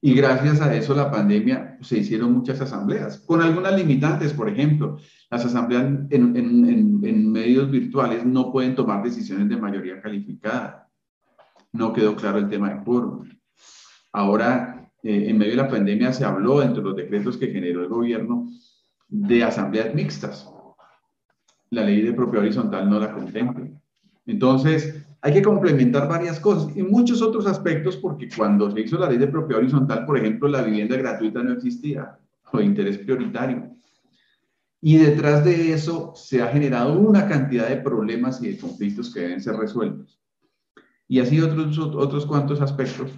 Y 0.00 0.14
gracias 0.14 0.62
a 0.62 0.74
eso, 0.74 0.94
la 0.94 1.10
pandemia, 1.10 1.76
se 1.82 1.98
hicieron 1.98 2.32
muchas 2.32 2.60
asambleas, 2.62 3.18
con 3.18 3.42
algunas 3.42 3.76
limitantes, 3.76 4.32
por 4.32 4.48
ejemplo, 4.48 4.98
las 5.30 5.44
asambleas 5.44 5.84
en, 6.10 7.30
medios 7.30 7.70
virtuales 7.70 8.24
no 8.24 8.50
pueden 8.50 8.74
tomar 8.74 9.02
decisiones 9.02 9.48
de 9.48 9.56
mayoría 9.58 10.00
calificada. 10.00 10.90
No 11.72 11.92
quedó 11.92 12.16
claro 12.16 12.38
el 12.38 12.48
tema 12.48 12.70
de 12.70 12.82
quórum. 12.82 13.28
Ahora, 14.12 14.90
eh, 15.02 15.26
en 15.28 15.38
medio 15.38 15.52
de 15.52 15.62
la 15.62 15.68
pandemia 15.68 16.12
se 16.12 16.24
habló 16.24 16.62
entre 16.62 16.82
los 16.82 16.96
decretos 16.96 17.36
que 17.36 17.48
generó 17.48 17.82
el 17.82 17.88
gobierno 17.88 18.48
de 19.12 19.44
asambleas 19.44 19.94
mixtas. 19.94 20.48
La 21.70 21.84
ley 21.84 22.00
de 22.00 22.14
propiedad 22.14 22.44
horizontal 22.44 22.88
no 22.88 22.98
la 22.98 23.12
contempla. 23.12 23.68
Entonces, 24.24 25.04
hay 25.20 25.34
que 25.34 25.42
complementar 25.42 26.08
varias 26.08 26.40
cosas 26.40 26.74
y 26.76 26.82
muchos 26.82 27.20
otros 27.20 27.46
aspectos 27.46 27.96
porque 27.98 28.28
cuando 28.34 28.70
se 28.70 28.80
hizo 28.80 28.98
la 28.98 29.10
ley 29.10 29.18
de 29.18 29.28
propiedad 29.28 29.62
horizontal, 29.62 30.06
por 30.06 30.16
ejemplo, 30.16 30.48
la 30.48 30.62
vivienda 30.62 30.96
gratuita 30.96 31.42
no 31.42 31.52
existía 31.52 32.18
o 32.52 32.60
interés 32.60 32.98
prioritario. 32.98 33.70
Y 34.80 34.96
detrás 34.96 35.44
de 35.44 35.72
eso 35.72 36.12
se 36.16 36.42
ha 36.42 36.48
generado 36.48 36.98
una 36.98 37.28
cantidad 37.28 37.68
de 37.68 37.76
problemas 37.76 38.42
y 38.42 38.48
de 38.48 38.58
conflictos 38.58 39.12
que 39.12 39.20
deben 39.20 39.42
ser 39.42 39.56
resueltos. 39.56 40.18
Y 41.06 41.20
así 41.20 41.40
otros, 41.40 41.78
otros 41.78 42.24
cuantos 42.24 42.62
aspectos 42.62 43.10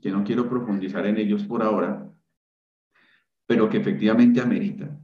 que 0.00 0.10
no 0.10 0.22
quiero 0.22 0.48
profundizar 0.48 1.04
en 1.06 1.18
ellos 1.18 1.42
por 1.42 1.62
ahora, 1.62 2.08
pero 3.46 3.68
que 3.68 3.78
efectivamente 3.78 4.40
ameritan 4.40 5.01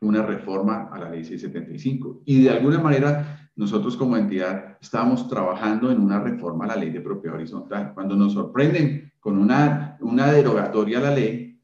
una 0.00 0.22
reforma 0.22 0.88
a 0.92 0.98
la 0.98 1.10
ley 1.10 1.24
675. 1.24 2.22
Y 2.24 2.42
de 2.42 2.50
alguna 2.50 2.78
manera 2.78 3.50
nosotros 3.56 3.96
como 3.96 4.16
entidad 4.16 4.78
estamos 4.80 5.28
trabajando 5.28 5.90
en 5.90 6.00
una 6.00 6.18
reforma 6.18 6.64
a 6.64 6.68
la 6.68 6.76
ley 6.76 6.90
de 6.90 7.00
propiedad 7.00 7.36
horizontal. 7.36 7.92
Cuando 7.94 8.16
nos 8.16 8.32
sorprenden 8.32 9.12
con 9.20 9.38
una, 9.38 9.98
una 10.00 10.32
derogatoria 10.32 10.98
a 10.98 11.02
la 11.02 11.14
ley, 11.14 11.60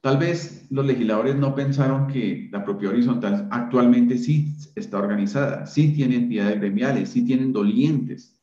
tal 0.00 0.18
vez 0.18 0.66
los 0.70 0.84
legisladores 0.84 1.36
no 1.36 1.54
pensaron 1.54 2.08
que 2.08 2.48
la 2.50 2.64
propiedad 2.64 2.94
horizontal 2.94 3.48
actualmente 3.50 4.18
sí 4.18 4.56
está 4.74 4.98
organizada, 4.98 5.66
sí 5.66 5.92
tiene 5.94 6.16
entidades 6.16 6.58
gremiales, 6.58 7.10
sí 7.10 7.24
tienen 7.24 7.52
dolientes. 7.52 8.40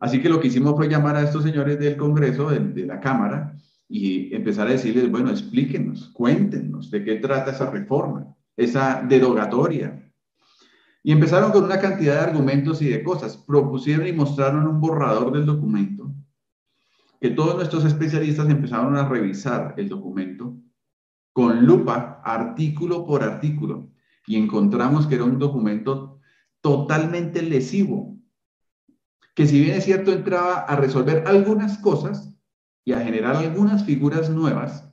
Así 0.00 0.20
que 0.20 0.28
lo 0.28 0.40
que 0.40 0.48
hicimos 0.48 0.74
fue 0.74 0.88
llamar 0.88 1.16
a 1.16 1.22
estos 1.22 1.44
señores 1.44 1.78
del 1.78 1.96
Congreso, 1.96 2.50
de, 2.50 2.58
de 2.58 2.86
la 2.86 3.00
Cámara, 3.00 3.56
y 3.88 4.34
empezar 4.34 4.66
a 4.66 4.72
decirles, 4.72 5.10
bueno, 5.10 5.30
explíquenos, 5.30 6.10
cuéntenos 6.10 6.90
de 6.90 7.04
qué 7.04 7.16
trata 7.16 7.52
esa 7.52 7.70
reforma, 7.70 8.34
esa 8.56 9.02
derogatoria, 9.06 10.00
y 11.02 11.12
empezaron 11.12 11.52
con 11.52 11.64
una 11.64 11.78
cantidad 11.78 12.14
de 12.14 12.20
argumentos 12.20 12.80
y 12.80 12.88
de 12.88 13.02
cosas. 13.02 13.36
Propusieron 13.36 14.06
y 14.06 14.12
mostraron 14.12 14.66
un 14.66 14.80
borrador 14.80 15.32
del 15.32 15.44
documento, 15.44 16.10
que 17.20 17.30
todos 17.30 17.56
nuestros 17.56 17.84
especialistas 17.84 18.48
empezaron 18.48 18.96
a 18.96 19.06
revisar 19.06 19.74
el 19.76 19.90
documento 19.90 20.56
con 21.34 21.66
lupa, 21.66 22.22
artículo 22.24 23.04
por 23.04 23.22
artículo, 23.22 23.90
y 24.26 24.36
encontramos 24.36 25.06
que 25.06 25.16
era 25.16 25.24
un 25.24 25.38
documento 25.38 26.20
totalmente 26.62 27.42
lesivo, 27.42 28.16
que 29.34 29.46
si 29.46 29.60
bien 29.60 29.76
es 29.76 29.84
cierto 29.84 30.10
entraba 30.12 30.60
a 30.60 30.76
resolver 30.76 31.24
algunas 31.26 31.76
cosas 31.78 32.34
y 32.84 32.92
a 32.92 33.00
generar 33.00 33.36
algunas 33.36 33.84
figuras 33.84 34.30
nuevas, 34.30 34.92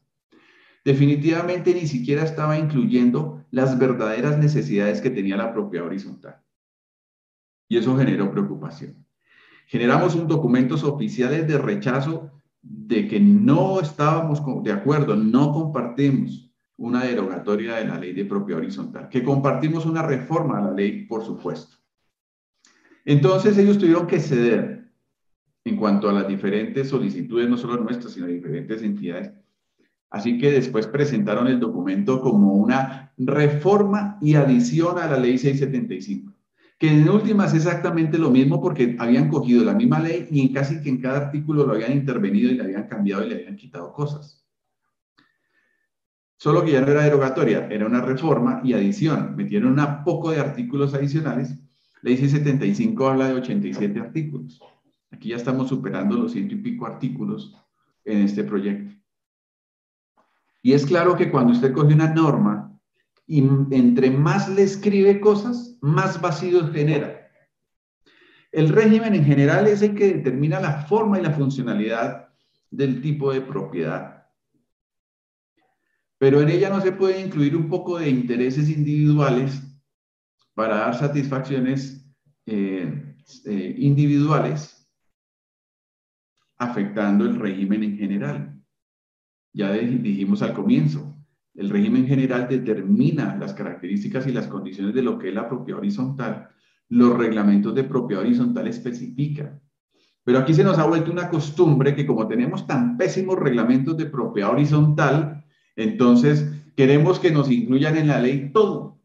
definitivamente 0.86 1.74
ni 1.74 1.88
siquiera 1.88 2.24
estaba 2.24 2.58
incluyendo 2.58 3.46
las 3.52 3.78
verdaderas 3.78 4.38
necesidades 4.38 5.02
que 5.02 5.10
tenía 5.10 5.38
la 5.38 5.54
propiedad 5.54 5.88
horizontal. 5.88 6.42
Y 7.68 7.78
eso 7.78 7.98
generó 7.98 8.32
preocupación. 8.32 9.06
Generamos 9.68 10.16
un 10.16 10.28
documentos 10.28 10.84
oficiales 10.84 11.48
de 11.48 11.58
rechazo 11.58 12.32
de 12.62 13.08
que 13.08 13.20
no 13.20 13.80
estábamos 13.80 14.42
de 14.64 14.72
acuerdo, 14.72 15.16
no 15.16 15.54
compartimos 15.54 16.52
una 16.78 17.04
derogatoria 17.04 17.76
de 17.76 17.86
la 17.86 17.98
ley 17.98 18.14
de 18.14 18.26
propiedad 18.26 18.62
horizontal, 18.62 19.08
que 19.08 19.24
compartimos 19.24 19.86
una 19.86 20.02
reforma 20.02 20.58
a 20.58 20.62
la 20.62 20.72
ley, 20.72 21.06
por 21.06 21.24
supuesto. 21.24 21.78
Entonces 23.06 23.58
ellos 23.58 23.78
tuvieron 23.78 24.08
que 24.08 24.20
ceder 24.20 24.81
en 25.64 25.76
cuanto 25.78 26.10
a 26.10 26.14
las 26.14 26.28
diferentes 26.28 26.90
solicitudes, 26.90 27.50
no 27.50 27.58
solo 27.58 27.78
nuestras, 27.78 28.14
sino 28.14 28.28
de 28.28 28.34
diferentes 28.34 28.82
entidades, 28.82 29.32
Así 30.12 30.38
que 30.38 30.52
después 30.52 30.88
presentaron 30.88 31.48
el 31.48 31.60
documento 31.60 32.20
como 32.20 32.54
una 32.54 33.14
reforma 33.18 34.18
y 34.22 34.36
adición 34.36 34.98
a 35.00 35.08
la 35.08 35.18
ley 35.18 35.38
675, 35.38 36.34
que 36.78 36.90
en 36.90 37.08
últimas 37.08 37.54
es 37.54 37.66
exactamente 37.66 38.18
lo 38.18 38.30
mismo 38.30 38.62
porque 38.62 38.98
habían 39.00 39.30
cogido 39.30 39.64
la 39.64 39.74
misma 39.74 40.02
ley 40.02 40.28
y 40.30 40.42
en 40.42 40.54
casi 40.54 40.82
que 40.82 40.90
en 40.90 41.00
cada 41.00 41.18
artículo 41.18 41.66
lo 41.66 41.74
habían 41.74 41.94
intervenido 41.94 42.52
y 42.52 42.56
le 42.56 42.64
habían 42.64 42.88
cambiado 42.90 43.26
y 43.26 43.30
le 43.30 43.36
habían 43.36 43.56
quitado 43.56 43.94
cosas. 43.94 44.46
Solo 46.36 46.66
que 46.66 46.74
ya 46.74 46.82
no 46.82 46.88
era 46.88 47.04
derogatoria, 47.04 47.68
era 47.72 47.86
una 47.86 48.02
reforma 48.02 48.60
y 48.66 48.74
adición. 48.74 49.36
Metieron 49.38 49.80
un 49.80 50.04
poco 50.04 50.32
de 50.32 50.42
artículos 50.42 50.94
adicionales. 50.94 51.56
Ley 52.02 52.18
675 52.18 53.08
habla 53.08 53.30
de 53.30 53.36
87 53.36 53.98
artículos. 53.98 54.60
Aquí 55.12 55.30
ya 55.30 55.36
estamos 55.36 55.70
superando 55.70 56.16
los 56.16 56.32
ciento 56.32 56.56
y 56.56 56.60
pico 56.60 56.86
artículos 56.86 57.56
en 58.06 58.22
este 58.22 58.44
proyecto. 58.44 58.96
Y 60.64 60.74
es 60.74 60.86
claro 60.86 61.16
que 61.16 61.30
cuando 61.30 61.54
usted 61.54 61.74
coge 61.74 61.94
una 61.94 62.14
norma 62.14 62.80
y 63.28 63.40
entre 63.72 64.12
más 64.12 64.50
le 64.50 64.64
escribe 64.64 65.20
cosas, 65.20 65.78
más 65.82 66.20
vacíos 66.22 66.72
genera. 66.72 67.30
El 68.52 68.70
régimen 68.70 69.16
en 69.16 69.24
general 69.26 69.68
es 69.68 69.82
el 69.82 69.96
que 69.96 70.14
determina 70.14 70.60
la 70.60 70.86
forma 70.86 71.18
y 71.18 71.24
la 71.24 71.32
funcionalidad 71.32 72.30
del 72.70 73.02
tipo 73.02 73.32
de 73.32 73.42
propiedad. 73.42 74.28
Pero 76.18 76.42
en 76.42 76.50
ella 76.50 76.70
no 76.70 76.82
se 76.82 76.92
puede 76.92 77.22
incluir 77.22 77.56
un 77.56 77.68
poco 77.70 77.98
de 77.98 78.10
intereses 78.10 78.70
individuales 78.70 79.62
para 80.54 80.78
dar 80.78 80.96
satisfacciones 80.96 82.06
eh, 82.46 83.16
eh, 83.46 83.76
individuales, 83.78 84.81
afectando 86.62 87.26
el 87.26 87.40
régimen 87.40 87.84
en 87.84 87.98
general. 87.98 88.62
Ya 89.52 89.72
dijimos 89.72 90.44
al 90.44 90.54
comienzo, 90.54 91.18
el 91.56 91.72
régimen 91.72 92.06
general 92.06 92.48
determina 92.48 93.36
las 93.36 93.54
características 93.56 94.28
y 94.28 94.32
las 94.32 94.46
condiciones 94.46 94.94
de 94.94 95.02
lo 95.02 95.18
que 95.18 95.30
es 95.30 95.34
la 95.34 95.50
propiedad 95.50 95.80
horizontal. 95.80 96.50
Los 96.88 97.18
reglamentos 97.18 97.74
de 97.74 97.84
propiedad 97.84 98.24
horizontal 98.24 98.68
especifican. 98.68 99.60
Pero 100.24 100.38
aquí 100.38 100.54
se 100.54 100.64
nos 100.64 100.78
ha 100.78 100.86
vuelto 100.86 101.12
una 101.12 101.30
costumbre 101.30 101.96
que 101.96 102.06
como 102.06 102.28
tenemos 102.28 102.68
tan 102.68 102.96
pésimos 102.96 103.40
reglamentos 103.40 103.98
de 103.98 104.06
propiedad 104.06 104.52
horizontal, 104.52 105.44
entonces 105.76 106.48
queremos 106.78 107.20
que 107.20 107.32
nos 107.32 107.50
incluyan 107.50 107.98
en 107.98 108.08
la 108.08 108.22
ley 108.22 108.52
todo. 108.54 109.01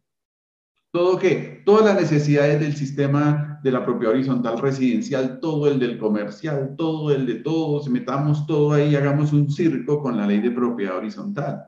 ¿Todo 0.97 1.19
qué? 1.19 1.61
Todas 1.67 1.85
las 1.85 2.11
necesidades 2.11 2.59
del 2.59 2.75
sistema 2.75 3.61
de 3.62 3.71
la 3.71 3.85
propiedad 3.85 4.15
horizontal 4.15 4.59
residencial, 4.59 5.41
todo 5.41 5.71
el 5.71 5.79
del 5.79 5.99
comercial, 5.99 6.75
todo 6.75 7.11
el 7.15 7.26
de 7.26 7.35
todos, 7.35 7.91
metamos 7.91 8.47
todo 8.47 8.73
ahí 8.73 8.97
hagamos 8.97 9.35
un 9.35 9.50
circo 9.50 10.00
con 10.00 10.17
la 10.17 10.26
ley 10.26 10.41
de 10.41 10.53
propiedad 10.53 10.97
horizontal. 10.97 11.67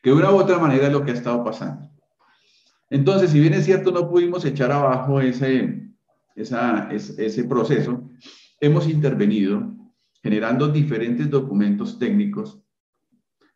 Que 0.00 0.10
de 0.10 0.14
una 0.14 0.30
u 0.30 0.36
otra 0.36 0.60
manera 0.60 0.86
es 0.86 0.92
lo 0.92 1.04
que 1.04 1.10
ha 1.10 1.14
estado 1.14 1.42
pasando. 1.42 1.90
Entonces, 2.90 3.30
si 3.30 3.40
bien 3.40 3.54
es 3.54 3.64
cierto, 3.64 3.90
no 3.90 4.08
pudimos 4.08 4.44
echar 4.44 4.70
abajo 4.70 5.20
ese, 5.20 5.90
esa, 6.36 6.88
ese 6.92 7.42
proceso, 7.42 8.08
hemos 8.60 8.88
intervenido 8.88 9.74
generando 10.22 10.68
diferentes 10.68 11.28
documentos 11.28 11.98
técnicos 11.98 12.56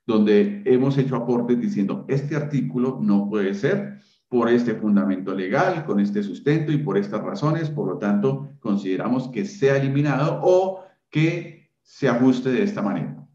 donde 0.09 0.63
hemos 0.65 0.97
hecho 0.97 1.17
aportes 1.17 1.61
diciendo, 1.61 2.07
este 2.09 2.35
artículo 2.35 2.99
no 3.03 3.29
puede 3.29 3.53
ser, 3.53 4.01
por 4.27 4.49
este 4.49 4.75
fundamento 4.75 5.35
legal, 5.35 5.85
con 5.85 6.01
este 6.01 6.23
sustento 6.23 6.73
y 6.73 6.79
por 6.79 6.97
estas 6.97 7.23
razones, 7.23 7.69
por 7.69 7.89
lo 7.89 7.99
tanto, 7.99 8.55
consideramos 8.59 9.29
que 9.29 9.45
sea 9.45 9.77
eliminado 9.77 10.41
o 10.43 10.83
que 11.11 11.73
se 11.83 12.09
ajuste 12.09 12.49
de 12.49 12.63
esta 12.63 12.81
manera. 12.81 13.29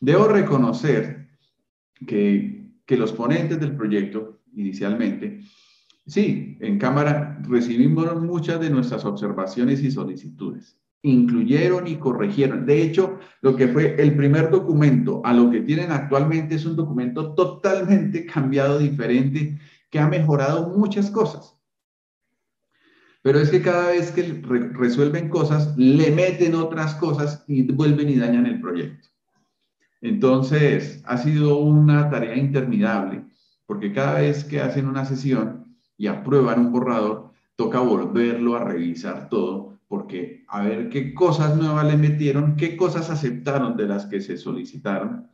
Debo 0.00 0.26
reconocer 0.26 1.28
que, 2.04 2.72
que 2.84 2.96
los 2.96 3.12
ponentes 3.12 3.60
del 3.60 3.76
proyecto 3.76 4.40
inicialmente, 4.56 5.38
sí, 6.04 6.58
en 6.60 6.80
Cámara 6.80 7.40
recibimos 7.48 8.20
muchas 8.20 8.58
de 8.58 8.70
nuestras 8.70 9.04
observaciones 9.04 9.80
y 9.84 9.92
solicitudes 9.92 10.82
incluyeron 11.02 11.86
y 11.88 11.96
corrigieron. 11.96 12.64
De 12.64 12.82
hecho, 12.82 13.18
lo 13.40 13.56
que 13.56 13.68
fue 13.68 13.96
el 14.00 14.16
primer 14.16 14.50
documento 14.50 15.20
a 15.24 15.32
lo 15.32 15.50
que 15.50 15.60
tienen 15.60 15.90
actualmente 15.90 16.54
es 16.54 16.64
un 16.64 16.76
documento 16.76 17.34
totalmente 17.34 18.24
cambiado, 18.26 18.78
diferente, 18.78 19.58
que 19.90 19.98
ha 19.98 20.08
mejorado 20.08 20.70
muchas 20.70 21.10
cosas. 21.10 21.58
Pero 23.20 23.38
es 23.38 23.50
que 23.50 23.62
cada 23.62 23.90
vez 23.90 24.10
que 24.10 24.42
resuelven 24.72 25.28
cosas, 25.28 25.76
le 25.76 26.10
meten 26.10 26.54
otras 26.54 26.94
cosas 26.94 27.44
y 27.46 27.62
vuelven 27.70 28.08
y 28.08 28.16
dañan 28.16 28.46
el 28.46 28.60
proyecto. 28.60 29.08
Entonces, 30.00 31.02
ha 31.06 31.18
sido 31.18 31.58
una 31.58 32.10
tarea 32.10 32.36
interminable, 32.36 33.24
porque 33.66 33.92
cada 33.92 34.20
vez 34.20 34.42
que 34.44 34.60
hacen 34.60 34.88
una 34.88 35.04
sesión 35.04 35.76
y 35.96 36.08
aprueban 36.08 36.58
un 36.58 36.72
borrador, 36.72 37.30
toca 37.54 37.78
volverlo 37.78 38.56
a 38.56 38.64
revisar 38.64 39.28
todo 39.28 39.71
porque 39.92 40.46
a 40.48 40.62
ver 40.62 40.88
qué 40.88 41.12
cosas 41.12 41.54
nuevas 41.54 41.84
le 41.84 41.98
metieron, 41.98 42.56
qué 42.56 42.78
cosas 42.78 43.10
aceptaron 43.10 43.76
de 43.76 43.86
las 43.86 44.06
que 44.06 44.22
se 44.22 44.38
solicitaron. 44.38 45.28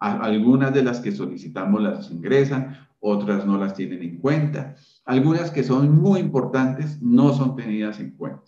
Algunas 0.00 0.74
de 0.74 0.82
las 0.82 0.98
que 0.98 1.12
solicitamos 1.12 1.80
las 1.80 2.10
ingresan, 2.10 2.78
otras 2.98 3.46
no 3.46 3.56
las 3.58 3.74
tienen 3.74 4.02
en 4.02 4.18
cuenta. 4.18 4.74
Algunas 5.04 5.52
que 5.52 5.62
son 5.62 6.02
muy 6.02 6.18
importantes 6.18 7.00
no 7.00 7.32
son 7.32 7.54
tenidas 7.54 8.00
en 8.00 8.16
cuenta. 8.16 8.42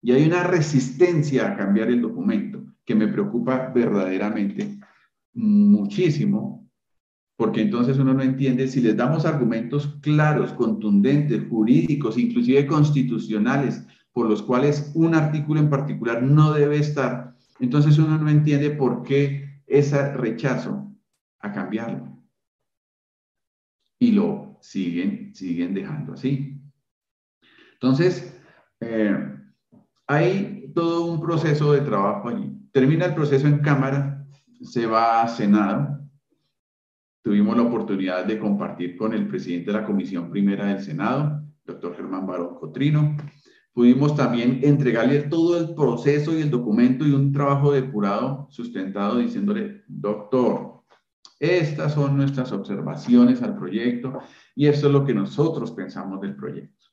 Y 0.00 0.12
hay 0.12 0.26
una 0.26 0.44
resistencia 0.44 1.52
a 1.52 1.56
cambiar 1.58 1.88
el 1.88 2.00
documento 2.00 2.64
que 2.86 2.94
me 2.94 3.08
preocupa 3.08 3.70
verdaderamente 3.74 4.78
muchísimo, 5.34 6.66
porque 7.36 7.60
entonces 7.60 7.98
uno 7.98 8.14
no 8.14 8.22
entiende 8.22 8.66
si 8.68 8.80
les 8.80 8.96
damos 8.96 9.26
argumentos 9.26 9.98
claros, 10.00 10.54
contundentes, 10.54 11.42
jurídicos, 11.50 12.16
inclusive 12.16 12.66
constitucionales, 12.66 13.84
por 14.18 14.28
los 14.28 14.42
cuales 14.42 14.90
un 14.96 15.14
artículo 15.14 15.60
en 15.60 15.70
particular 15.70 16.24
no 16.24 16.52
debe 16.52 16.78
estar, 16.78 17.36
entonces 17.60 17.98
uno 17.98 18.18
no 18.18 18.28
entiende 18.28 18.70
por 18.70 19.04
qué 19.04 19.62
ese 19.64 20.12
rechazo 20.12 20.92
a 21.38 21.52
cambiarlo. 21.52 22.18
Y 24.00 24.10
lo 24.10 24.58
siguen, 24.60 25.32
siguen 25.36 25.72
dejando 25.72 26.14
así. 26.14 26.60
Entonces, 27.74 28.36
eh, 28.80 29.36
hay 30.08 30.72
todo 30.74 31.06
un 31.06 31.20
proceso 31.20 31.72
de 31.72 31.82
trabajo 31.82 32.28
allí. 32.28 32.58
Termina 32.72 33.04
el 33.04 33.14
proceso 33.14 33.46
en 33.46 33.60
Cámara, 33.60 34.26
se 34.62 34.86
va 34.86 35.22
a 35.22 35.28
Senado. 35.28 35.96
Tuvimos 37.22 37.56
la 37.56 37.62
oportunidad 37.62 38.24
de 38.24 38.40
compartir 38.40 38.96
con 38.96 39.12
el 39.12 39.28
presidente 39.28 39.70
de 39.70 39.78
la 39.78 39.86
Comisión 39.86 40.28
Primera 40.28 40.66
del 40.66 40.82
Senado, 40.82 41.40
doctor 41.64 41.94
Germán 41.94 42.26
Barón 42.26 42.56
Cotrino, 42.56 43.16
Pudimos 43.78 44.16
también 44.16 44.58
entregarle 44.64 45.20
todo 45.20 45.56
el 45.56 45.72
proceso 45.72 46.36
y 46.36 46.42
el 46.42 46.50
documento 46.50 47.06
y 47.06 47.12
un 47.12 47.30
trabajo 47.30 47.70
depurado, 47.70 48.48
sustentado, 48.50 49.18
diciéndole, 49.18 49.84
doctor, 49.86 50.82
estas 51.38 51.94
son 51.94 52.16
nuestras 52.16 52.50
observaciones 52.50 53.40
al 53.40 53.56
proyecto 53.56 54.18
y 54.56 54.66
esto 54.66 54.88
es 54.88 54.92
lo 54.92 55.04
que 55.04 55.14
nosotros 55.14 55.70
pensamos 55.70 56.20
del 56.20 56.34
proyecto. 56.34 56.86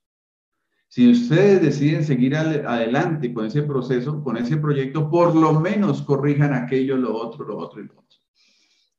Si 0.87 1.09
ustedes 1.09 1.63
deciden 1.63 2.03
seguir 2.03 2.35
adelante 2.35 3.33
con 3.33 3.47
ese 3.47 3.63
proceso, 3.63 4.23
con 4.23 4.37
ese 4.37 4.57
proyecto, 4.57 5.09
por 5.09 5.35
lo 5.35 5.59
menos 5.59 6.03
corrijan 6.03 6.53
aquello, 6.53 6.97
lo 6.97 7.15
otro, 7.15 7.47
lo 7.47 7.57
otro 7.57 7.81
y 7.81 7.87
lo 7.87 7.93
otro. 7.93 8.19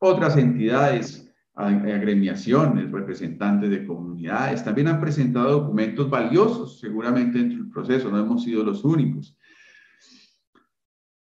Otras 0.01 0.37
entidades 0.37 1.26
agremiaciones, 1.57 2.93
representantes 2.93 3.71
de 3.71 3.87
comunidades, 3.87 4.63
también 4.63 4.89
han 4.89 5.01
presentado 5.01 5.61
documentos 5.61 6.11
valiosos, 6.11 6.79
seguramente 6.79 7.39
dentro 7.39 7.59
del 7.59 7.71
proceso, 7.71 8.11
no 8.11 8.19
hemos 8.19 8.43
sido 8.43 8.63
los 8.63 8.85
únicos. 8.85 9.37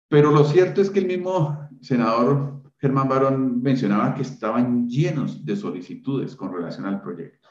Pero 0.09 0.31
lo 0.31 0.45
cierto 0.45 0.83
es 0.83 0.91
que 0.91 0.99
el 0.99 1.07
mismo 1.07 1.69
senador 1.81 2.63
Germán 2.79 3.09
Barón 3.09 3.63
mencionaba 3.63 4.15
que 4.15 4.23
estaban 4.23 4.89
llenos 4.89 5.45
de 5.45 5.57
solicitudes 5.57 6.35
con 6.35 6.53
relación 6.53 6.87
al 6.87 7.01
proyecto. 7.01 7.49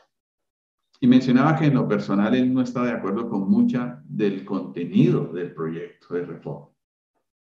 Y 1.00 1.08
mencionaba 1.08 1.56
que 1.56 1.66
en 1.66 1.76
lo 1.76 1.88
personal 1.88 2.36
él 2.36 2.54
no 2.54 2.62
está 2.62 2.84
de 2.84 2.92
acuerdo 2.92 3.30
con 3.30 3.50
mucha 3.50 4.02
del 4.06 4.44
contenido 4.44 5.32
del 5.32 5.54
proyecto 5.54 6.14
de 6.14 6.26
reforma. 6.26 6.68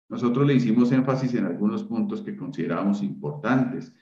Nosotros 0.09 0.47
le 0.47 0.55
hicimos 0.55 0.93
énfasis 0.93 1.35
en 1.35 1.47
algunos 1.47 1.85
puntos 1.85 2.23
que 2.23 2.37
considerábamos 2.37 3.03
importantes 3.03 3.93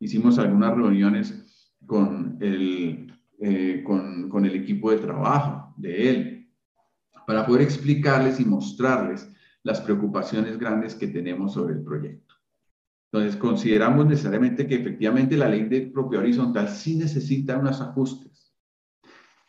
hicimos 0.00 0.38
algunas 0.38 0.74
reuniones 0.74 1.76
con 1.86 2.38
el, 2.40 3.14
eh, 3.38 3.82
con, 3.86 4.28
con 4.28 4.44
el 4.44 4.56
equipo 4.56 4.90
de 4.90 4.98
trabajo 4.98 5.74
de 5.76 6.10
él 6.10 6.50
para 7.26 7.46
poder 7.46 7.62
explicarles 7.62 8.40
y 8.40 8.44
mostrarles 8.44 9.30
las 9.62 9.80
preocupaciones 9.80 10.58
grandes 10.58 10.94
que 10.94 11.06
tenemos 11.06 11.52
sobre 11.52 11.74
el 11.74 11.82
proyecto. 11.82 12.34
Entonces, 13.12 13.36
consideramos 13.36 14.06
necesariamente 14.06 14.66
que 14.66 14.76
efectivamente 14.76 15.36
la 15.36 15.48
ley 15.48 15.64
de 15.64 15.82
propiedad 15.92 16.24
horizontal 16.24 16.68
sí 16.68 16.96
necesita 16.96 17.58
unos 17.58 17.80
ajustes, 17.80 18.54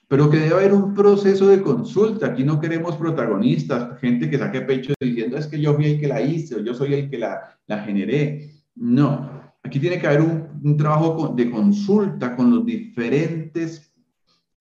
pero 0.07 0.29
que 0.29 0.37
debe 0.37 0.55
haber 0.55 0.73
un 0.73 0.93
proceso 0.93 1.47
de 1.47 1.61
consulta. 1.61 2.27
Aquí 2.27 2.43
no 2.43 2.59
queremos 2.59 2.97
protagonistas, 2.97 3.99
gente 3.99 4.29
que 4.29 4.39
saque 4.39 4.61
pecho 4.61 4.93
diciendo 4.99 5.37
es 5.37 5.47
que 5.47 5.61
yo 5.61 5.75
fui 5.75 5.85
el 5.85 5.99
que 5.99 6.07
la 6.07 6.21
hice 6.21 6.55
o 6.55 6.59
yo 6.59 6.73
soy 6.73 6.95
el 6.95 7.09
que 7.09 7.19
la, 7.19 7.59
la 7.67 7.83
generé. 7.83 8.49
No, 8.75 9.40
Aquí 9.63 9.79
tiene 9.79 9.99
que 9.99 10.07
haber 10.07 10.21
un, 10.21 10.77
trabajo 10.77 11.33
de 11.35 11.49
consulta 11.49 12.35
con 12.35 12.51
los 12.51 12.65
diferentes 12.65 13.93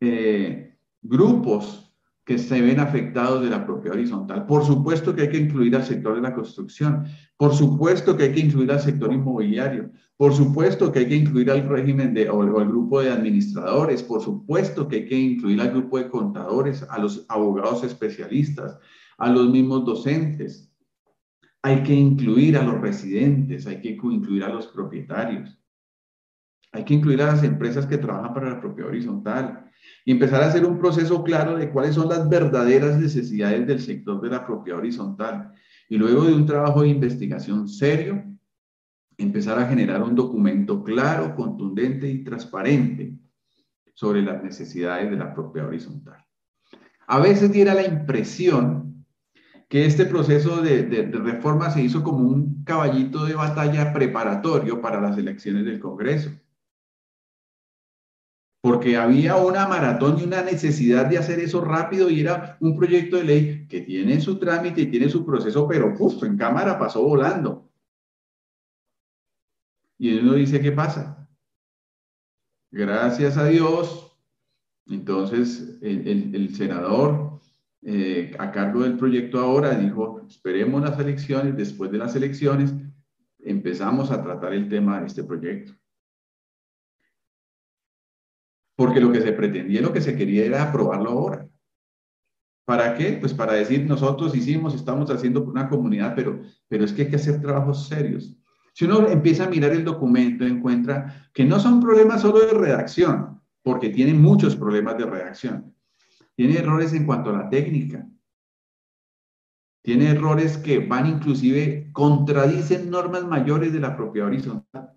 eh, 0.00 0.76
grupos 1.02 1.90
que 2.24 2.38
se 2.38 2.60
ven 2.60 2.78
afectados 2.78 3.42
de 3.42 3.50
la 3.50 3.66
propiedad 3.66 3.96
horizontal. 3.96 4.46
Por 4.46 4.64
supuesto 4.64 5.14
que 5.14 5.22
hay 5.22 5.30
que 5.30 5.38
incluir 5.38 5.74
al 5.74 5.82
sector 5.82 6.14
de 6.14 6.20
la 6.20 6.32
construcción, 6.32 7.04
por 7.36 7.52
supuesto 7.54 8.16
que 8.16 8.24
hay 8.24 8.32
que 8.32 8.40
incluir 8.40 8.70
al 8.70 8.80
sector 8.80 9.12
inmobiliario, 9.12 9.90
por 10.16 10.32
supuesto 10.32 10.92
que 10.92 11.00
hay 11.00 11.08
que 11.08 11.16
incluir 11.16 11.50
al 11.50 11.68
régimen 11.68 12.14
de, 12.14 12.30
o 12.30 12.40
al 12.40 12.68
grupo 12.68 13.00
de 13.00 13.10
administradores, 13.10 14.02
por 14.04 14.20
supuesto 14.20 14.86
que 14.86 14.96
hay 14.96 15.06
que 15.06 15.18
incluir 15.18 15.60
al 15.60 15.70
grupo 15.70 15.98
de 15.98 16.08
contadores, 16.08 16.86
a 16.88 16.98
los 16.98 17.24
abogados 17.28 17.82
especialistas, 17.82 18.78
a 19.18 19.28
los 19.28 19.50
mismos 19.50 19.84
docentes, 19.84 20.69
hay 21.62 21.82
que 21.82 21.94
incluir 21.94 22.56
a 22.56 22.62
los 22.62 22.80
residentes, 22.80 23.66
hay 23.66 23.80
que 23.80 23.90
incluir 23.90 24.44
a 24.44 24.48
los 24.48 24.66
propietarios, 24.68 25.58
hay 26.72 26.84
que 26.84 26.94
incluir 26.94 27.20
a 27.22 27.26
las 27.26 27.42
empresas 27.42 27.86
que 27.86 27.98
trabajan 27.98 28.32
para 28.32 28.50
la 28.50 28.60
propiedad 28.60 28.90
horizontal 28.90 29.70
y 30.04 30.12
empezar 30.12 30.42
a 30.42 30.48
hacer 30.48 30.64
un 30.64 30.78
proceso 30.78 31.22
claro 31.22 31.56
de 31.56 31.70
cuáles 31.70 31.94
son 31.94 32.08
las 32.08 32.28
verdaderas 32.28 32.98
necesidades 32.98 33.66
del 33.66 33.80
sector 33.80 34.20
de 34.20 34.30
la 34.30 34.46
propiedad 34.46 34.78
horizontal. 34.78 35.52
Y 35.88 35.96
luego 35.98 36.24
de 36.24 36.34
un 36.34 36.46
trabajo 36.46 36.82
de 36.82 36.88
investigación 36.88 37.68
serio, 37.68 38.24
empezar 39.18 39.58
a 39.58 39.66
generar 39.66 40.02
un 40.02 40.14
documento 40.14 40.82
claro, 40.82 41.34
contundente 41.34 42.08
y 42.08 42.24
transparente 42.24 43.18
sobre 43.94 44.22
las 44.22 44.42
necesidades 44.42 45.10
de 45.10 45.16
la 45.16 45.34
propiedad 45.34 45.68
horizontal. 45.68 46.24
A 47.06 47.18
veces 47.18 47.52
diera 47.52 47.74
la 47.74 47.84
impresión 47.84 48.89
que 49.70 49.86
este 49.86 50.04
proceso 50.04 50.60
de, 50.62 50.82
reforma 51.12 51.70
se 51.70 51.80
hizo 51.80 52.02
como 52.02 52.28
un 52.28 52.64
caballito 52.64 53.24
de 53.24 53.36
batalla 53.36 53.92
preparatorio 53.92 54.80
para 54.80 55.00
las 55.00 55.16
elecciones 55.16 55.64
del 55.64 55.78
Congreso. 55.78 56.32
Porque 58.60 58.96
había 58.96 59.36
una 59.36 59.68
maratón 59.68 60.18
y 60.18 60.24
una 60.24 60.42
necesidad 60.42 61.06
de 61.06 61.18
hacer 61.18 61.38
eso 61.38 61.64
rápido 61.64 62.10
y 62.10 62.20
era 62.20 62.58
un 62.58 62.76
proyecto 62.76 63.16
de 63.16 63.24
ley 63.24 63.68
que 63.68 63.82
tiene 63.82 64.20
su 64.20 64.40
trámite 64.40 64.80
y 64.82 64.90
tiene 64.90 65.08
su 65.08 65.24
proceso, 65.24 65.68
pero 65.68 65.94
justo 65.96 66.26
en 66.26 66.36
Cámara 66.36 66.76
pasó 66.76 67.04
volando. 67.04 67.70
Y 69.98 70.18
uno 70.18 70.34
dice, 70.34 70.60
¿qué 70.60 70.72
pasa? 70.72 71.28
Gracias 72.72 73.36
a 73.36 73.44
Dios, 73.44 74.18
entonces 74.86 75.78
el 75.80 76.54
senador 76.56 77.29
eh, 77.82 78.34
a 78.38 78.52
cargo 78.52 78.82
del 78.82 78.96
proyecto 78.96 79.38
ahora 79.38 79.74
dijo, 79.74 80.26
esperemos 80.28 80.82
las 80.82 80.98
elecciones, 80.98 81.56
después 81.56 81.90
de 81.90 81.98
las 81.98 82.14
elecciones 82.14 82.74
empezamos 83.38 84.10
a 84.10 84.22
tratar 84.22 84.52
el 84.52 84.68
tema 84.68 85.00
de 85.00 85.06
este 85.06 85.24
proyecto. 85.24 85.72
Porque 88.76 89.00
lo 89.00 89.12
que 89.12 89.20
se 89.20 89.32
pretendía, 89.32 89.80
lo 89.80 89.92
que 89.92 90.00
se 90.00 90.16
quería 90.16 90.44
era 90.44 90.62
aprobarlo 90.62 91.10
ahora. 91.10 91.48
¿Para 92.64 92.94
qué? 92.94 93.18
Pues 93.20 93.34
para 93.34 93.54
decir, 93.54 93.84
nosotros 93.86 94.34
hicimos, 94.34 94.74
estamos 94.74 95.10
haciendo 95.10 95.42
una 95.42 95.68
comunidad, 95.68 96.14
pero, 96.14 96.40
pero 96.68 96.84
es 96.84 96.92
que 96.92 97.02
hay 97.02 97.08
que 97.08 97.16
hacer 97.16 97.40
trabajos 97.40 97.88
serios. 97.88 98.36
Si 98.74 98.84
uno 98.84 99.08
empieza 99.08 99.44
a 99.44 99.50
mirar 99.50 99.72
el 99.72 99.84
documento, 99.84 100.44
encuentra 100.44 101.28
que 101.34 101.44
no 101.44 101.58
son 101.58 101.80
problemas 101.80 102.22
solo 102.22 102.40
de 102.40 102.52
redacción, 102.52 103.40
porque 103.62 103.88
tienen 103.90 104.22
muchos 104.22 104.54
problemas 104.54 104.96
de 104.98 105.06
redacción. 105.06 105.74
Tiene 106.40 106.56
errores 106.56 106.94
en 106.94 107.04
cuanto 107.04 107.28
a 107.28 107.34
la 107.34 107.50
técnica. 107.50 108.08
Tiene 109.82 110.08
errores 110.08 110.56
que 110.56 110.78
van 110.78 111.06
inclusive, 111.06 111.92
contradicen 111.92 112.88
normas 112.88 113.26
mayores 113.26 113.74
de 113.74 113.80
la 113.80 113.94
propiedad 113.94 114.28
horizontal. 114.28 114.90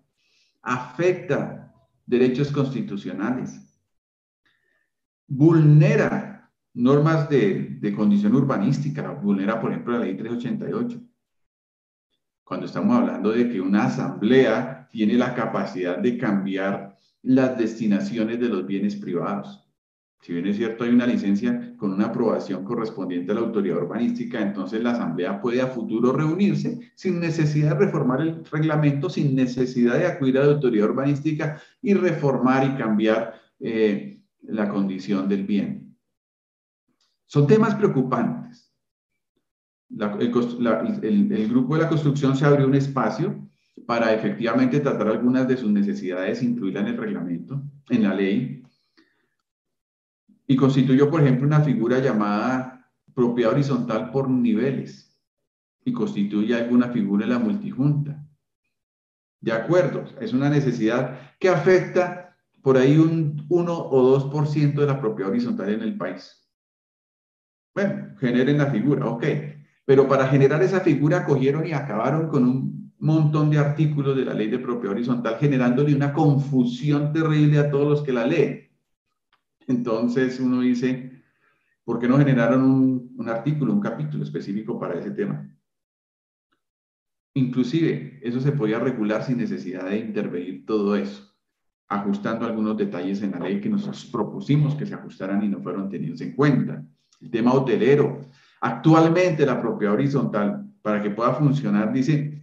afecta 0.62 1.70
derechos 2.06 2.50
constitucionales, 2.50 3.60
vulnera 5.26 6.50
normas 6.72 7.28
de, 7.28 7.76
de 7.78 7.94
condición 7.94 8.34
urbanística, 8.34 9.10
vulnera, 9.10 9.60
por 9.60 9.70
ejemplo, 9.70 9.98
la 9.98 10.06
ley 10.06 10.16
388 10.16 10.98
cuando 12.42 12.64
estamos 12.64 12.96
hablando 12.96 13.32
de 13.32 13.50
que 13.50 13.60
una 13.60 13.84
asamblea 13.84 14.88
tiene 14.90 15.12
la 15.12 15.34
capacidad 15.34 15.98
de 15.98 16.16
cambiar 16.16 16.96
las 17.20 17.58
destinaciones 17.58 18.40
de 18.40 18.48
los 18.48 18.66
bienes 18.66 18.96
privados. 18.96 19.63
Si 20.24 20.32
bien 20.32 20.46
es 20.46 20.56
cierto, 20.56 20.84
hay 20.84 20.90
una 20.90 21.06
licencia 21.06 21.74
con 21.76 21.92
una 21.92 22.06
aprobación 22.06 22.64
correspondiente 22.64 23.30
a 23.30 23.34
la 23.34 23.42
autoridad 23.42 23.76
urbanística, 23.76 24.40
entonces 24.40 24.82
la 24.82 24.92
asamblea 24.92 25.38
puede 25.38 25.60
a 25.60 25.66
futuro 25.66 26.12
reunirse 26.12 26.92
sin 26.94 27.20
necesidad 27.20 27.78
de 27.78 27.84
reformar 27.84 28.22
el 28.22 28.44
reglamento, 28.46 29.10
sin 29.10 29.34
necesidad 29.34 29.98
de 29.98 30.06
acudir 30.06 30.38
a 30.38 30.46
la 30.46 30.54
autoridad 30.54 30.88
urbanística 30.88 31.60
y 31.82 31.92
reformar 31.92 32.66
y 32.66 32.74
cambiar 32.78 33.34
eh, 33.60 34.22
la 34.42 34.68
condición 34.68 35.28
del 35.28 35.44
bien. 35.44 35.94
Son 37.26 37.46
temas 37.46 37.74
preocupantes 37.74 38.74
el, 39.90 41.48
grupo 41.48 41.76
de 41.76 41.82
la 41.82 41.88
construcción 41.88 42.36
se 42.36 42.44
abrió 42.44 42.66
un 42.66 42.74
espacio 42.74 43.48
para 43.86 44.12
efectivamente 44.12 44.80
tratar 44.80 45.08
algunas 45.08 45.46
de 45.46 45.56
sus 45.56 45.70
necesidades, 45.70 46.42
incluirla 46.42 46.80
en 46.80 46.86
el 46.88 46.96
reglamento, 46.96 47.62
en 47.90 48.02
la 48.02 48.14
ley, 48.14 48.63
y 50.46 50.56
constituyó, 50.56 51.10
por 51.10 51.22
ejemplo, 51.22 51.46
una 51.46 51.60
figura 51.60 51.98
llamada 51.98 52.90
propiedad 53.14 53.52
horizontal 53.52 54.10
por 54.10 54.28
niveles, 54.28 55.14
y 55.84 55.92
constituye 55.92 56.54
alguna 56.54 56.88
figura 56.88 57.24
en 57.24 57.30
la 57.30 57.38
multijunta. 57.38 58.26
De 59.40 59.52
acuerdo, 59.52 60.04
es 60.20 60.32
una 60.32 60.48
necesidad 60.48 61.36
que 61.38 61.48
afecta 61.48 62.36
por 62.62 62.78
ahí 62.78 62.96
un 62.96 63.44
1 63.48 63.72
o 63.72 64.32
2% 64.32 64.74
de 64.74 64.86
la 64.86 64.98
propiedad 64.98 65.30
horizontal 65.30 65.68
en 65.68 65.82
el 65.82 65.98
país. 65.98 66.48
Bueno, 67.74 68.14
generen 68.18 68.56
la 68.56 68.66
figura, 68.66 69.06
ok. 69.06 69.24
Pero 69.84 70.08
para 70.08 70.28
generar 70.28 70.62
esa 70.62 70.80
figura 70.80 71.26
cogieron 71.26 71.66
y 71.66 71.72
acabaron 71.72 72.28
con 72.28 72.44
un 72.44 72.94
montón 72.98 73.50
de 73.50 73.58
artículos 73.58 74.16
de 74.16 74.24
la 74.24 74.32
ley 74.32 74.48
de 74.48 74.58
propiedad 74.58 74.96
horizontal, 74.96 75.36
generándole 75.38 75.94
una 75.94 76.14
confusión 76.14 77.12
terrible 77.12 77.58
a 77.58 77.70
todos 77.70 77.86
los 77.86 78.02
que 78.02 78.12
la 78.12 78.26
leen. 78.26 78.63
Entonces 79.66 80.40
uno 80.40 80.60
dice, 80.60 81.22
¿por 81.84 81.98
qué 81.98 82.08
no 82.08 82.18
generaron 82.18 82.62
un, 83.16 83.28
artículo, 83.28 83.72
un 83.72 83.80
capítulo 83.80 84.24
específico 84.24 84.78
para 84.78 84.98
ese 84.98 85.10
tema? 85.10 85.50
Inclusive, 87.34 88.20
eso 88.22 88.40
se 88.40 88.52
podía 88.52 88.78
regular 88.78 89.24
sin 89.24 89.38
necesidad 89.38 89.88
de 89.88 89.98
intervenir 89.98 90.64
todo 90.66 90.94
eso, 90.94 91.34
ajustando 91.88 92.46
algunos 92.46 92.76
detalles 92.76 93.22
en 93.22 93.32
la 93.32 93.40
ley 93.40 93.60
que 93.60 93.68
nosotros 93.68 94.06
propusimos 94.06 94.74
que 94.74 94.86
se 94.86 94.94
ajustaran 94.94 95.42
y 95.42 95.48
no 95.48 95.60
fueron 95.60 95.88
tenidos 95.88 96.20
en 96.20 96.36
cuenta. 96.36 96.84
El 97.20 97.30
tema 97.30 97.52
hotelero, 97.52 98.20
Actualmente 98.64 99.44
la 99.44 99.60
propiedad 99.60 99.92
horizontal, 99.92 100.66
para 100.80 101.02
que 101.02 101.10
pueda 101.10 101.34
funcionar, 101.34 101.92
dice, 101.92 102.42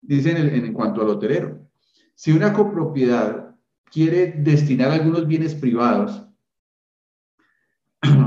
dicen 0.00 0.36
en, 0.36 0.66
en 0.66 0.72
cuanto 0.72 1.02
al 1.02 1.08
hotelero, 1.08 1.68
si 2.14 2.30
una 2.30 2.52
copropiedad 2.52 3.56
quiere 3.90 4.36
destinar 4.38 4.92
algunos 4.92 5.26
bienes 5.26 5.56
privados 5.56 6.28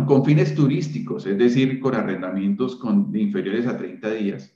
con 0.05 0.25
fines 0.25 0.55
turísticos, 0.55 1.25
es 1.25 1.37
decir, 1.37 1.79
con 1.79 1.95
arrendamientos 1.95 2.75
con, 2.75 3.15
inferiores 3.15 3.67
a 3.67 3.77
30 3.77 4.11
días, 4.11 4.55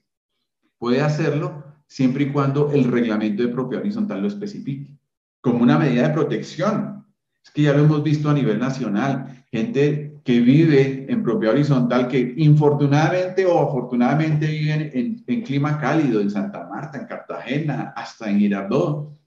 puede 0.78 1.02
hacerlo 1.02 1.64
siempre 1.88 2.26
y 2.26 2.32
cuando 2.32 2.72
el 2.72 2.86
reglamento 2.86 3.44
de 3.44 3.50
propiedad 3.50 3.84
horizontal 3.84 4.22
lo 4.22 4.28
especifique, 4.28 4.98
como 5.42 5.64
una 5.64 5.78
medida 5.78 6.08
de 6.08 6.14
protección. 6.14 7.06
Es 7.44 7.52
que 7.52 7.64
ya 7.64 7.74
lo 7.74 7.84
hemos 7.84 8.04
visto 8.04 8.30
a 8.30 8.34
nivel 8.34 8.60
nacional, 8.60 9.46
gente 9.52 10.20
que 10.24 10.40
vive 10.42 11.06
en 11.10 11.24
propiedad 11.24 11.56
horizontal, 11.56 12.08
que 12.08 12.34
infortunadamente 12.38 13.46
o 13.46 13.60
afortunadamente 13.60 14.48
viven 14.48 14.92
en, 14.94 15.24
en, 15.26 15.42
clima 15.42 15.80
cálido, 15.80 16.22
en 16.22 16.30
Santa 16.30 16.68
Marta, 16.68 17.00
en 17.00 17.08
Cartagena, 17.08 17.94
hasta 17.96 18.30
en 18.30 18.40
Girardot, 18.40 19.18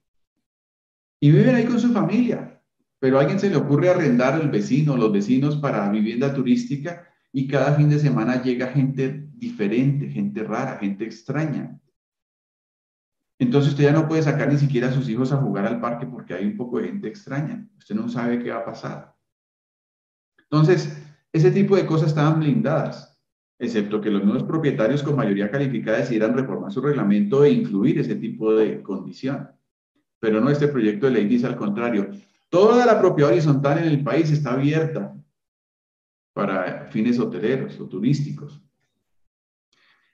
y 1.20 1.30
viven 1.30 1.54
ahí 1.54 1.64
con 1.64 1.80
su 1.80 1.92
familia, 1.92 2.62
pero 3.02 3.18
a 3.18 3.22
alguien 3.22 3.40
se 3.40 3.50
le 3.50 3.56
ocurre 3.56 3.88
arrendar 3.88 4.34
al 4.34 4.48
vecino, 4.48 4.96
los 4.96 5.10
vecinos 5.10 5.56
para 5.56 5.90
vivienda 5.90 6.32
turística, 6.32 7.08
y 7.32 7.48
cada 7.48 7.74
fin 7.74 7.90
de 7.90 7.98
semana 7.98 8.40
llega 8.40 8.68
gente 8.68 9.26
diferente, 9.34 10.08
gente 10.08 10.44
rara, 10.44 10.78
gente 10.78 11.04
extraña. 11.04 11.80
Entonces 13.40 13.72
usted 13.72 13.86
ya 13.86 13.92
no 13.92 14.06
puede 14.06 14.22
sacar 14.22 14.52
ni 14.52 14.56
siquiera 14.56 14.86
a 14.86 14.92
sus 14.92 15.08
hijos 15.08 15.32
a 15.32 15.38
jugar 15.38 15.66
al 15.66 15.80
parque 15.80 16.06
porque 16.06 16.32
hay 16.32 16.46
un 16.46 16.56
poco 16.56 16.78
de 16.78 16.90
gente 16.90 17.08
extraña. 17.08 17.68
Usted 17.76 17.96
no 17.96 18.08
sabe 18.08 18.38
qué 18.38 18.50
va 18.50 18.58
a 18.58 18.64
pasar. 18.64 19.16
Entonces, 20.38 20.96
ese 21.32 21.50
tipo 21.50 21.74
de 21.74 21.84
cosas 21.84 22.10
estaban 22.10 22.38
blindadas, 22.38 23.20
excepto 23.58 24.00
que 24.00 24.10
los 24.10 24.22
nuevos 24.22 24.44
propietarios 24.44 25.02
con 25.02 25.16
mayoría 25.16 25.50
calificada 25.50 25.98
decidieran 25.98 26.36
reformar 26.36 26.70
su 26.70 26.80
reglamento 26.80 27.44
e 27.44 27.50
incluir 27.50 27.98
ese 27.98 28.14
tipo 28.14 28.54
de 28.54 28.80
condición. 28.80 29.50
Pero 30.20 30.40
no, 30.40 30.50
este 30.50 30.68
proyecto 30.68 31.06
de 31.06 31.14
ley 31.14 31.26
dice 31.26 31.48
al 31.48 31.56
contrario, 31.56 32.08
toda 32.52 32.84
la 32.84 33.00
propiedad 33.00 33.32
horizontal 33.32 33.78
en 33.78 33.84
el 33.84 34.04
país 34.04 34.30
está 34.30 34.52
abierta 34.52 35.16
para 36.34 36.86
fines 36.90 37.18
hoteleros 37.18 37.80
o 37.80 37.88
turísticos, 37.88 38.62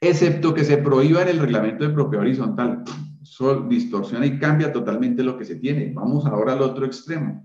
excepto 0.00 0.54
que 0.54 0.64
se 0.64 0.76
prohíba 0.78 1.22
en 1.22 1.30
el 1.30 1.40
reglamento 1.40 1.82
de 1.82 1.92
propiedad 1.92 2.24
horizontal. 2.24 2.84
Eso 3.20 3.62
distorsiona 3.62 4.24
y 4.24 4.38
cambia 4.38 4.72
totalmente 4.72 5.24
lo 5.24 5.36
que 5.36 5.44
se 5.44 5.56
tiene. 5.56 5.92
Vamos 5.92 6.26
ahora 6.26 6.52
al 6.52 6.62
otro 6.62 6.86
extremo, 6.86 7.44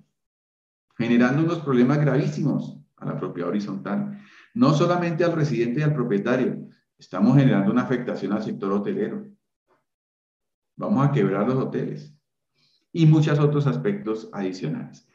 generando 0.96 1.42
unos 1.42 1.60
problemas 1.62 2.00
gravísimos 2.00 2.80
a 2.98 3.06
la 3.06 3.18
propiedad 3.18 3.50
horizontal. 3.50 4.22
No 4.54 4.76
solamente 4.76 5.24
al 5.24 5.34
residente 5.34 5.80
y 5.80 5.84
al 5.84 5.96
propietario, 5.96 6.68
estamos 7.00 7.36
generando 7.36 7.72
una 7.72 7.82
afectación 7.82 8.32
al 8.34 8.44
sector 8.44 8.72
hotelero. 8.72 9.26
Vamos 10.76 11.08
a 11.08 11.12
quebrar 11.12 11.48
los 11.48 11.58
hoteles 11.58 12.14
y 12.94 13.06
muchos 13.06 13.40
otros 13.40 13.68
aspectos 13.68 14.30
adicionales. 14.32 15.06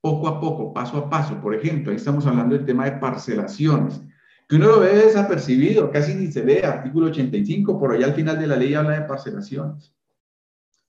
Poco 0.00 0.26
a 0.26 0.40
poco, 0.40 0.74
paso 0.74 0.98
a 0.98 1.08
paso, 1.08 1.40
por 1.40 1.54
ejemplo, 1.54 1.90
ahí 1.90 1.96
estamos 1.96 2.26
hablando 2.26 2.56
del 2.56 2.66
tema 2.66 2.86
de 2.86 2.98
parcelaciones, 2.98 4.00
que 4.48 4.56
uno 4.56 4.66
lo 4.66 4.80
ve 4.80 4.96
desapercibido, 4.96 5.90
casi 5.90 6.14
ni 6.14 6.32
se 6.32 6.42
ve, 6.42 6.64
artículo 6.64 7.06
85, 7.06 7.78
por 7.78 7.92
allá 7.92 8.06
al 8.06 8.14
final 8.14 8.38
de 8.38 8.46
la 8.48 8.56
ley 8.56 8.74
habla 8.74 9.00
de 9.00 9.06
parcelaciones 9.06 9.96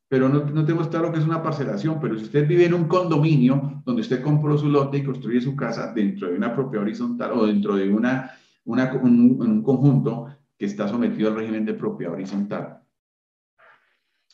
pero 0.10 0.29
no, 0.29 0.45
no 0.45 0.65
tenemos 0.65 0.88
claro 0.88 1.12
que 1.12 1.19
es 1.19 1.25
una 1.25 1.43
parcelación, 1.43 1.99
pero 1.99 2.17
si 2.17 2.23
usted 2.23 2.47
vive 2.47 2.65
en 2.65 2.73
un 2.73 2.88
condominio 2.88 3.81
donde 3.86 4.01
usted 4.01 4.21
compró 4.21 4.57
su 4.57 4.69
lote 4.69 4.97
y 4.97 5.03
construye 5.03 5.41
su 5.41 5.55
casa 5.55 5.93
dentro 5.93 6.29
de 6.29 6.38
una 6.38 6.55
propiedad 6.55 6.86
horizontal 6.86 7.31
o 7.33 7.45
dentro 7.45 7.75
de 7.75 7.89
una, 7.89 8.31
una 8.65 8.93
un, 8.93 9.38
un 9.41 9.63
conjunto 9.63 10.27
que 10.57 10.65
está 10.65 10.88
sometido 10.88 11.29
al 11.29 11.36
régimen 11.36 11.65
de 11.65 11.73
propiedad 11.73 12.13
horizontal. 12.13 12.81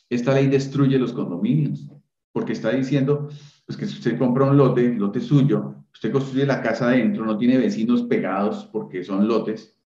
Esta 0.08 0.32
ley 0.32 0.46
destruye 0.46 0.98
los 0.98 1.12
condominios, 1.12 1.90
porque 2.34 2.52
está 2.52 2.70
diciendo 2.70 3.28
pues, 3.64 3.78
que 3.78 3.86
si 3.86 3.94
usted 3.94 4.18
compra 4.18 4.46
un 4.46 4.56
lote, 4.56 4.92
lote 4.96 5.20
suyo, 5.20 5.76
usted 5.92 6.10
construye 6.10 6.44
la 6.44 6.60
casa 6.60 6.88
adentro, 6.88 7.24
no 7.24 7.38
tiene 7.38 7.56
vecinos 7.58 8.02
pegados 8.02 8.68
porque 8.72 9.04
son 9.04 9.28
lotes, 9.28 9.78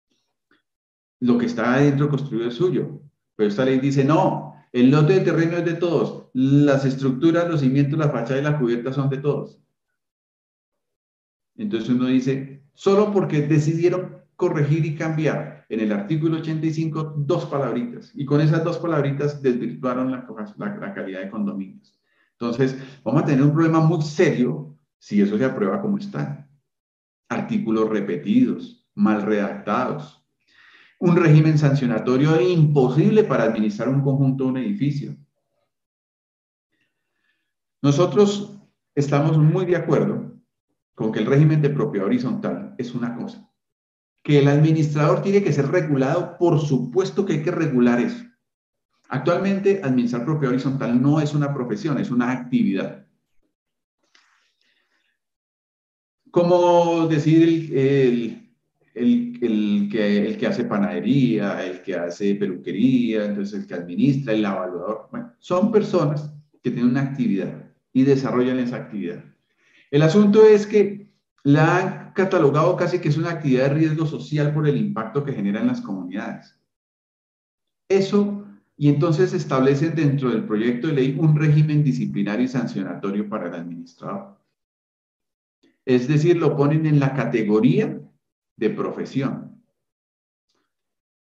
lo 1.20 1.36
que 1.36 1.44
está 1.44 1.74
adentro 1.74 2.08
construido 2.08 2.48
es 2.48 2.54
suyo. 2.54 3.02
Pero 3.36 3.50
esta 3.50 3.66
ley 3.66 3.78
dice, 3.80 4.02
no, 4.02 4.54
el 4.72 4.90
lote 4.90 5.12
de 5.12 5.20
terreno 5.20 5.58
es 5.58 5.64
de 5.66 5.74
todos. 5.74 6.30
Las 6.32 6.86
estructuras, 6.86 7.46
los 7.48 7.60
cimientos, 7.60 7.98
la 7.98 8.08
fachada 8.08 8.40
y 8.40 8.44
la 8.44 8.58
cubierta 8.58 8.94
son 8.94 9.10
de 9.10 9.18
todos. 9.18 9.60
Entonces 11.56 11.90
uno 11.90 12.06
dice, 12.06 12.62
solo 12.72 13.12
porque 13.12 13.42
decidieron 13.42 14.22
corregir 14.36 14.86
y 14.86 14.94
cambiar 14.94 15.66
en 15.68 15.80
el 15.80 15.92
artículo 15.92 16.38
85 16.38 17.14
dos 17.18 17.44
palabritas. 17.44 18.10
Y 18.14 18.24
con 18.24 18.40
esas 18.40 18.64
dos 18.64 18.78
palabritas 18.78 19.42
desvirtuaron 19.42 20.10
la, 20.10 20.26
la 20.56 20.94
calidad 20.94 21.20
de 21.20 21.28
condominios. 21.28 21.97
Entonces, 22.40 22.76
vamos 23.02 23.22
a 23.22 23.26
tener 23.26 23.42
un 23.42 23.52
problema 23.52 23.80
muy 23.80 24.00
serio 24.02 24.78
si 24.98 25.20
eso 25.20 25.36
se 25.36 25.44
aprueba 25.44 25.80
como 25.80 25.98
está. 25.98 26.48
Artículos 27.28 27.88
repetidos, 27.88 28.88
mal 28.94 29.22
redactados, 29.22 30.24
un 31.00 31.16
régimen 31.16 31.58
sancionatorio 31.58 32.40
imposible 32.40 33.24
para 33.24 33.44
administrar 33.44 33.88
un 33.88 34.02
conjunto 34.02 34.44
o 34.44 34.48
un 34.48 34.56
edificio. 34.56 35.16
Nosotros 37.82 38.58
estamos 38.94 39.38
muy 39.38 39.66
de 39.66 39.76
acuerdo 39.76 40.40
con 40.94 41.12
que 41.12 41.20
el 41.20 41.26
régimen 41.26 41.62
de 41.62 41.70
propiedad 41.70 42.06
horizontal 42.06 42.74
es 42.78 42.94
una 42.94 43.16
cosa. 43.16 43.48
Que 44.24 44.40
el 44.40 44.48
administrador 44.48 45.22
tiene 45.22 45.42
que 45.42 45.52
ser 45.52 45.68
regulado, 45.68 46.36
por 46.38 46.60
supuesto 46.60 47.24
que 47.24 47.34
hay 47.34 47.42
que 47.42 47.52
regular 47.52 48.00
eso. 48.00 48.24
Actualmente, 49.08 49.80
administrar 49.82 50.24
propiedad 50.24 50.52
horizontal 50.52 51.00
no 51.00 51.20
es 51.20 51.34
una 51.34 51.52
profesión, 51.52 51.98
es 51.98 52.10
una 52.10 52.30
actividad. 52.30 53.06
Como 56.30 57.06
decir 57.08 57.42
el 57.72 58.48
el, 58.98 59.88
que, 59.90 60.26
el 60.26 60.38
que 60.38 60.46
hace 60.46 60.64
panadería, 60.64 61.64
el 61.64 61.82
que 61.82 61.94
hace 61.96 62.34
peluquería, 62.34 63.24
entonces 63.24 63.60
el 63.60 63.66
que 63.66 63.74
administra, 63.74 64.32
el 64.32 64.42
lavador. 64.42 65.08
Bueno, 65.10 65.32
son 65.38 65.70
personas 65.72 66.32
que 66.62 66.70
tienen 66.70 66.90
una 66.90 67.02
actividad 67.02 67.70
y 67.92 68.04
desarrollan 68.04 68.58
esa 68.58 68.76
actividad. 68.76 69.24
El 69.90 70.02
asunto 70.02 70.44
es 70.44 70.66
que 70.66 71.12
la 71.44 71.76
han 71.78 72.12
catalogado 72.12 72.76
casi 72.76 72.98
que 72.98 73.08
es 73.08 73.16
una 73.16 73.30
actividad 73.30 73.64
de 73.64 73.74
riesgo 73.74 74.06
social 74.06 74.52
por 74.52 74.68
el 74.68 74.76
impacto 74.76 75.24
que 75.24 75.32
genera 75.32 75.60
en 75.60 75.68
las 75.68 75.80
comunidades. 75.80 76.58
Eso, 77.88 78.37
y 78.80 78.88
entonces 78.88 79.34
establecen 79.34 79.96
dentro 79.96 80.30
del 80.30 80.44
proyecto 80.44 80.86
de 80.86 80.92
ley 80.94 81.16
un 81.18 81.36
régimen 81.36 81.82
disciplinario 81.82 82.44
y 82.44 82.48
sancionatorio 82.48 83.28
para 83.28 83.48
el 83.48 83.54
administrador. 83.54 84.38
Es 85.84 86.06
decir, 86.06 86.36
lo 86.36 86.56
ponen 86.56 86.86
en 86.86 87.00
la 87.00 87.12
categoría 87.12 88.00
de 88.56 88.70
profesión. 88.70 89.60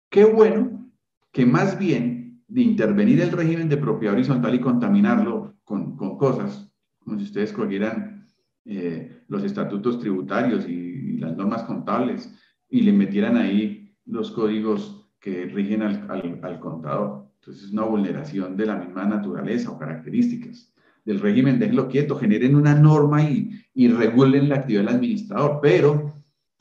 Qué 0.10 0.26
bueno 0.26 0.92
que 1.32 1.46
más 1.46 1.80
bien 1.80 2.44
de 2.50 2.62
intervenir 2.62 3.22
el 3.22 3.32
régimen 3.32 3.70
de 3.70 3.78
propiedad 3.78 4.16
horizontal 4.16 4.54
y 4.56 4.60
contaminarlo 4.60 5.56
con, 5.64 5.96
cosas, 6.18 6.70
como 7.00 7.18
si 7.20 7.24
ustedes 7.24 7.54
cogieran 7.54 8.28
eh, 8.66 9.24
los 9.30 9.44
estatutos 9.44 10.00
tributarios 10.00 10.68
y, 10.68 10.90
las 11.20 11.36
normas 11.36 11.64
contables 11.64 12.34
y 12.70 12.82
le 12.82 12.94
metieran 12.94 13.36
ahí 13.36 13.94
los 14.06 14.32
códigos 14.32 15.12
que 15.20 15.46
rigen 15.46 15.82
al, 15.82 16.10
al 16.42 16.60
contador. 16.62 17.29
Entonces 17.50 17.70
es 17.70 17.74
una 17.74 17.86
vulneración 17.86 18.56
de 18.56 18.68
la 18.68 18.76
misma 18.76 19.06
naturaleza 19.06 19.72
o 19.72 19.80
características 19.80 20.72
del 21.04 21.20
régimen, 21.20 21.58
déjenlo 21.58 21.88
quieto, 21.88 22.16
generen 22.16 22.56
una 22.56 22.76
norma 22.76 23.24
y, 23.24 23.60
y 23.74 23.88
regulen 23.88 24.50
la 24.50 24.58
actividad 24.58 24.82
del 24.82 24.96
administrador. 24.96 25.58
Pero 25.60 26.14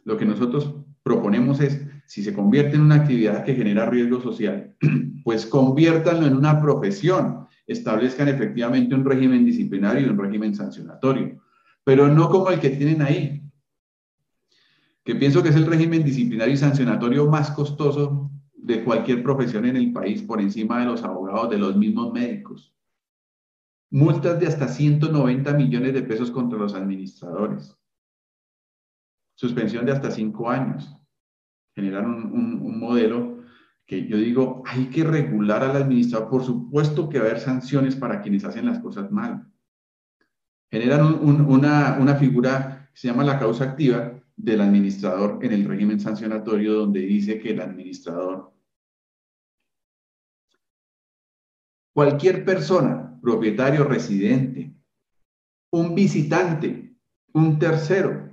lo 0.05 0.17
que 0.17 0.25
nosotros 0.25 0.77
proponemos 1.03 1.61
es, 1.61 1.87
si 2.07 2.23
se 2.23 2.33
convierte 2.33 2.77
en 2.77 2.85
una 2.85 2.95
actividad 2.95 3.45
que 3.45 3.55
genera 3.55 3.91
riesgo 3.91 4.23
social, 4.23 4.75
pues 5.25 5.45
conviértanlo 5.45 6.27
en 6.27 6.35
una 6.35 6.59
profesión, 6.59 7.47
establezcan 7.67 8.29
efectivamente 8.29 8.95
un 8.95 9.05
régimen 9.05 9.45
disciplinario 9.45 10.07
y 10.07 10.09
un 10.09 10.19
régimen 10.19 10.55
sancionatorio, 10.55 11.39
pero 11.85 12.09
no 12.09 12.31
como 12.31 12.49
el 12.49 12.61
que 12.61 12.71
tienen 12.71 13.03
ahí, 13.03 13.43
que 15.05 15.17
pienso 15.17 15.43
que 15.43 15.51
es 15.51 15.57
el 15.57 15.67
régimen 15.67 16.03
disciplinario 16.03 16.55
y 16.55 16.57
sancionatorio 16.57 17.27
más 17.27 17.51
costoso 17.51 18.31
de 18.59 18.85
cualquier 18.85 19.23
profesión 19.23 19.65
en 19.65 19.77
el 19.77 19.93
país, 19.93 20.23
por 20.23 20.41
encima 20.41 20.81
de 20.81 20.87
los 20.87 21.03
abogados, 21.03 21.51
de 21.51 21.59
los 21.59 21.77
mismos 21.77 22.13
médicos 22.13 22.75
multas 23.91 24.39
de 24.39 24.47
hasta 24.47 24.69
190 24.69 25.53
millones 25.55 25.95
de 25.95 26.03
pesos 26.03 26.31
contra 26.31 26.59
los 26.59 26.75
administradores, 26.75 27.77
suspensión 29.35 29.87
de 29.87 29.93
hasta 29.93 30.11
cinco 30.11 30.51
años. 30.51 30.95
Generaron 31.75 32.33
un, 32.33 32.79
modelo 32.79 33.39
que 33.87 34.07
yo 34.07 34.17
digo, 34.17 34.63
hay 34.67 34.87
que 34.91 35.05
regular 35.05 35.63
al 35.63 35.77
administrador. 35.77 36.29
Por 36.29 36.45
supuesto 36.45 37.09
que 37.09 37.19
va 37.19 37.27
a 37.27 37.29
haber 37.29 37.41
sanciones 37.41 37.97
para 37.97 38.21
quienes 38.21 38.45
hacen 38.45 38.67
las 38.67 38.81
cosas 38.81 39.11
mal. 39.11 39.51
Generan 40.71 41.15
una, 41.23 41.97
una 41.99 42.15
figura 42.17 42.91
que 42.93 43.01
se 43.01 43.09
llama 43.09 43.25
la 43.25 43.39
causa 43.39 43.65
activa 43.65 44.18
del 44.39 44.61
administrador 44.61 45.45
en 45.45 45.53
el 45.53 45.65
régimen 45.65 45.99
sancionatorio, 45.99 46.75
donde 46.75 47.01
dice 47.01 47.41
que 47.41 47.51
el 47.51 47.61
administrador, 47.61 48.55
cualquier 51.93 52.45
persona 52.45 53.19
propietario 53.21 53.85
residente, 53.85 54.73
un 55.73 55.95
visitante, 55.95 56.97
un 57.35 57.59
tercero, 57.59 58.31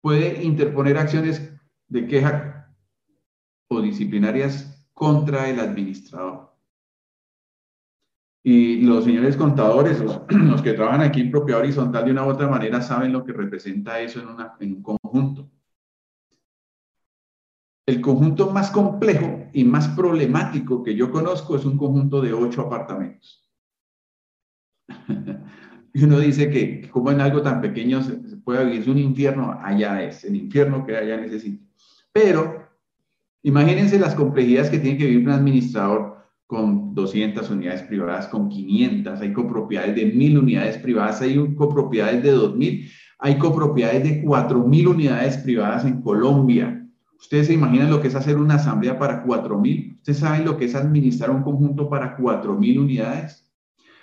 puede 0.00 0.42
interponer 0.44 0.96
acciones 0.96 1.52
de 1.88 2.06
queja 2.06 2.72
o 3.68 3.82
disciplinarias 3.82 4.88
contra 4.92 5.50
el 5.50 5.58
administrador. 5.58 6.55
Y 8.48 8.82
los 8.82 9.02
señores 9.02 9.36
contadores, 9.36 10.00
los, 10.28 10.62
que 10.62 10.74
trabajan 10.74 11.00
aquí 11.00 11.20
en 11.20 11.32
propiedad 11.32 11.62
horizontal 11.62 12.04
de 12.04 12.12
una 12.12 12.24
u 12.24 12.28
otra 12.30 12.46
manera, 12.46 12.80
saben 12.80 13.12
lo 13.12 13.24
que 13.24 13.32
representa 13.32 13.98
eso 13.98 14.20
en, 14.60 14.72
un 14.72 14.82
conjunto. 14.82 15.50
El 17.84 18.00
conjunto 18.00 18.52
más 18.52 18.70
complejo 18.70 19.48
y 19.52 19.64
más 19.64 19.88
problemático 19.88 20.84
que 20.84 20.94
yo 20.94 21.10
conozco 21.10 21.56
es 21.56 21.64
un 21.64 21.76
conjunto 21.76 22.20
de 22.20 22.34
ocho 22.34 22.62
apartamentos. 22.62 23.50
y 25.92 26.04
uno 26.04 26.20
dice 26.20 26.48
que 26.48 26.88
como 26.88 27.10
en 27.10 27.22
algo 27.22 27.42
tan 27.42 27.60
pequeño 27.60 28.00
se, 28.00 28.14
puede 28.44 28.64
vivir, 28.64 28.88
un 28.88 28.98
infierno, 28.98 29.58
allá 29.60 30.04
es, 30.04 30.22
el 30.22 30.36
infierno 30.36 30.86
que 30.86 30.96
allá 30.96 31.16
necesita. 31.16 31.64
Pero 32.12 32.64
imagínense 33.42 33.98
las 33.98 34.14
complejidades 34.14 34.70
que 34.70 34.78
tiene 34.78 34.98
que 34.98 35.06
vivir 35.06 35.26
un 35.26 35.34
administrador 35.34 36.15
con 36.46 36.94
200 36.94 37.50
unidades 37.50 37.82
privadas, 37.82 38.28
con 38.28 38.48
500, 38.48 39.20
hay 39.20 39.32
copropiedades 39.32 39.96
de 39.96 40.06
1000 40.06 40.38
unidades 40.38 40.78
privadas, 40.78 41.20
hay 41.20 41.54
copropiedades 41.56 42.22
de 42.22 42.30
2000, 42.30 42.90
hay 43.18 43.38
copropiedades 43.38 44.04
de 44.04 44.22
4000 44.22 44.88
unidades 44.88 45.38
privadas 45.38 45.84
en 45.84 46.00
Colombia. 46.02 46.86
Ustedes 47.18 47.48
se 47.48 47.54
imaginan 47.54 47.90
lo 47.90 48.00
que 48.00 48.08
es 48.08 48.14
hacer 48.14 48.36
una 48.36 48.56
asamblea 48.56 48.98
para 48.98 49.24
4.000. 49.24 49.96
Ustedes 49.96 50.18
saben 50.18 50.44
lo 50.44 50.56
que 50.56 50.66
es 50.66 50.74
administrar 50.74 51.30
un 51.30 51.42
conjunto 51.42 51.88
para 51.88 52.16
4.000 52.16 52.78
unidades. 52.78 53.50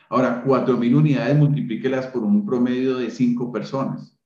Ahora, 0.10 0.44
4.000 0.44 0.96
unidades 0.96 1.38
multiplíquelas 1.38 2.08
por 2.08 2.24
un 2.24 2.46
promedio 2.46 2.98
de 2.98 3.12
5 3.12 3.52
personas. 3.52 4.18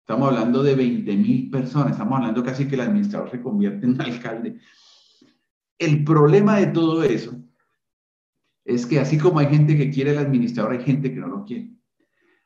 Estamos 0.00 0.28
hablando 0.28 0.62
de 0.62 0.76
20.000 0.76 1.50
personas. 1.50 1.92
Estamos 1.92 2.16
hablando 2.16 2.42
casi 2.44 2.66
que 2.66 2.76
el 2.76 2.82
administrador 2.82 3.30
se 3.30 3.42
convierte 3.42 3.86
en 3.86 4.00
alcalde. 4.00 4.58
El 5.78 6.04
problema 6.04 6.58
de 6.58 6.68
todo 6.68 7.02
eso 7.02 7.36
es 8.68 8.84
que 8.84 9.00
así 9.00 9.16
como 9.16 9.38
hay 9.38 9.46
gente 9.46 9.76
que 9.76 9.90
quiere 9.90 10.10
el 10.10 10.18
administrador, 10.18 10.72
hay 10.72 10.84
gente 10.84 11.12
que 11.12 11.20
no 11.20 11.26
lo 11.26 11.44
quiere. 11.44 11.70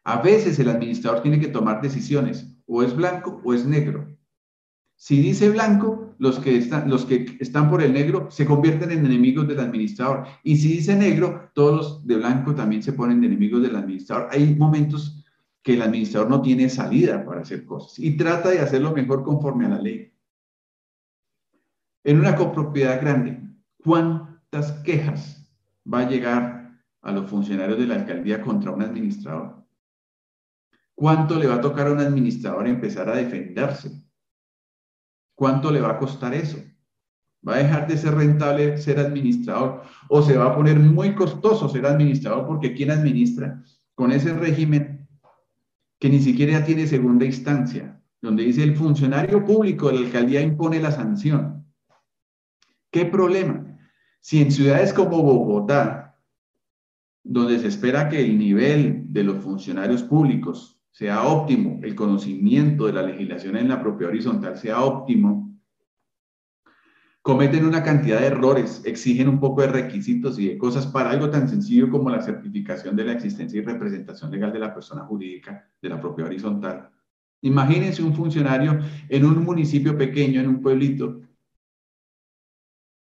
A 0.04 0.22
veces 0.22 0.58
el 0.58 0.68
administrador 0.68 1.20
tiene 1.20 1.40
que 1.40 1.48
tomar 1.48 1.82
decisiones, 1.82 2.46
o 2.66 2.82
es 2.84 2.94
blanco 2.94 3.40
o 3.44 3.52
es 3.52 3.66
negro. 3.66 4.08
Si 4.94 5.20
dice 5.20 5.50
blanco, 5.50 6.14
los 6.18 6.38
que, 6.38 6.56
están, 6.56 6.88
los 6.88 7.04
que 7.04 7.36
están 7.40 7.68
por 7.68 7.82
el 7.82 7.92
negro 7.92 8.28
se 8.30 8.46
convierten 8.46 8.92
en 8.92 9.04
enemigos 9.04 9.48
del 9.48 9.58
administrador. 9.58 10.26
Y 10.44 10.56
si 10.58 10.68
dice 10.68 10.94
negro, 10.94 11.50
todos 11.54 11.76
los 11.76 12.06
de 12.06 12.16
blanco 12.16 12.54
también 12.54 12.84
se 12.84 12.92
ponen 12.92 13.24
enemigos 13.24 13.60
del 13.62 13.74
administrador. 13.74 14.28
Hay 14.30 14.54
momentos 14.54 15.24
que 15.60 15.74
el 15.74 15.82
administrador 15.82 16.30
no 16.30 16.40
tiene 16.40 16.68
salida 16.68 17.24
para 17.24 17.40
hacer 17.40 17.64
cosas 17.64 17.98
y 17.98 18.16
trata 18.16 18.50
de 18.50 18.60
hacerlo 18.60 18.92
mejor 18.92 19.24
conforme 19.24 19.66
a 19.66 19.70
la 19.70 19.82
ley. 19.82 20.12
En 22.04 22.20
una 22.20 22.36
copropiedad 22.36 23.00
grande, 23.00 23.40
¿cuántas 23.82 24.70
quejas 24.84 25.41
va 25.90 26.00
a 26.00 26.08
llegar 26.08 26.80
a 27.02 27.12
los 27.12 27.28
funcionarios 27.28 27.78
de 27.78 27.86
la 27.86 27.96
alcaldía 27.96 28.40
contra 28.40 28.70
un 28.70 28.82
administrador? 28.82 29.66
¿Cuánto 30.94 31.38
le 31.38 31.46
va 31.46 31.56
a 31.56 31.60
tocar 31.60 31.88
a 31.88 31.92
un 31.92 32.00
administrador 32.00 32.66
empezar 32.66 33.08
a 33.08 33.16
defenderse? 33.16 33.90
¿Cuánto 35.34 35.70
le 35.70 35.80
va 35.80 35.90
a 35.90 35.98
costar 35.98 36.34
eso? 36.34 36.58
¿Va 37.46 37.54
a 37.54 37.58
dejar 37.58 37.88
de 37.88 37.96
ser 37.96 38.14
rentable 38.14 38.78
ser 38.78 39.00
administrador? 39.00 39.82
¿O 40.08 40.22
se 40.22 40.36
va 40.36 40.46
a 40.46 40.54
poner 40.54 40.78
muy 40.78 41.14
costoso 41.14 41.68
ser 41.68 41.86
administrador 41.86 42.46
porque 42.46 42.74
quien 42.74 42.90
administra 42.90 43.62
con 43.94 44.12
ese 44.12 44.32
régimen 44.32 45.08
que 45.98 46.08
ni 46.08 46.20
siquiera 46.20 46.64
tiene 46.64 46.86
segunda 46.86 47.24
instancia, 47.24 48.00
donde 48.20 48.44
dice 48.44 48.62
el 48.62 48.76
funcionario 48.76 49.44
público 49.44 49.88
de 49.88 49.94
la 49.94 50.06
alcaldía 50.06 50.40
impone 50.40 50.80
la 50.80 50.92
sanción? 50.92 51.66
¿Qué 52.90 53.06
problema? 53.06 53.71
Si 54.22 54.40
en 54.40 54.52
ciudades 54.52 54.92
como 54.92 55.20
Bogotá, 55.20 56.16
donde 57.24 57.58
se 57.58 57.66
espera 57.66 58.08
que 58.08 58.20
el 58.20 58.38
nivel 58.38 59.12
de 59.12 59.24
los 59.24 59.42
funcionarios 59.42 60.04
públicos 60.04 60.80
sea 60.92 61.24
óptimo, 61.24 61.80
el 61.82 61.96
conocimiento 61.96 62.86
de 62.86 62.92
la 62.92 63.02
legislación 63.02 63.56
en 63.56 63.68
la 63.68 63.82
propia 63.82 64.06
horizontal 64.06 64.56
sea 64.56 64.80
óptimo, 64.80 65.58
cometen 67.20 67.64
una 67.64 67.82
cantidad 67.82 68.20
de 68.20 68.26
errores, 68.26 68.82
exigen 68.84 69.28
un 69.28 69.40
poco 69.40 69.62
de 69.62 69.68
requisitos 69.68 70.38
y 70.38 70.46
de 70.50 70.58
cosas 70.58 70.86
para 70.86 71.10
algo 71.10 71.28
tan 71.28 71.48
sencillo 71.48 71.90
como 71.90 72.08
la 72.08 72.22
certificación 72.22 72.94
de 72.94 73.04
la 73.04 73.12
existencia 73.14 73.60
y 73.60 73.64
representación 73.64 74.30
legal 74.30 74.52
de 74.52 74.60
la 74.60 74.72
persona 74.72 75.02
jurídica 75.02 75.68
de 75.82 75.88
la 75.88 76.00
propia 76.00 76.26
horizontal. 76.26 76.90
Imagínense 77.40 78.04
un 78.04 78.14
funcionario 78.14 78.78
en 79.08 79.24
un 79.24 79.42
municipio 79.42 79.98
pequeño, 79.98 80.40
en 80.40 80.48
un 80.48 80.62
pueblito, 80.62 81.22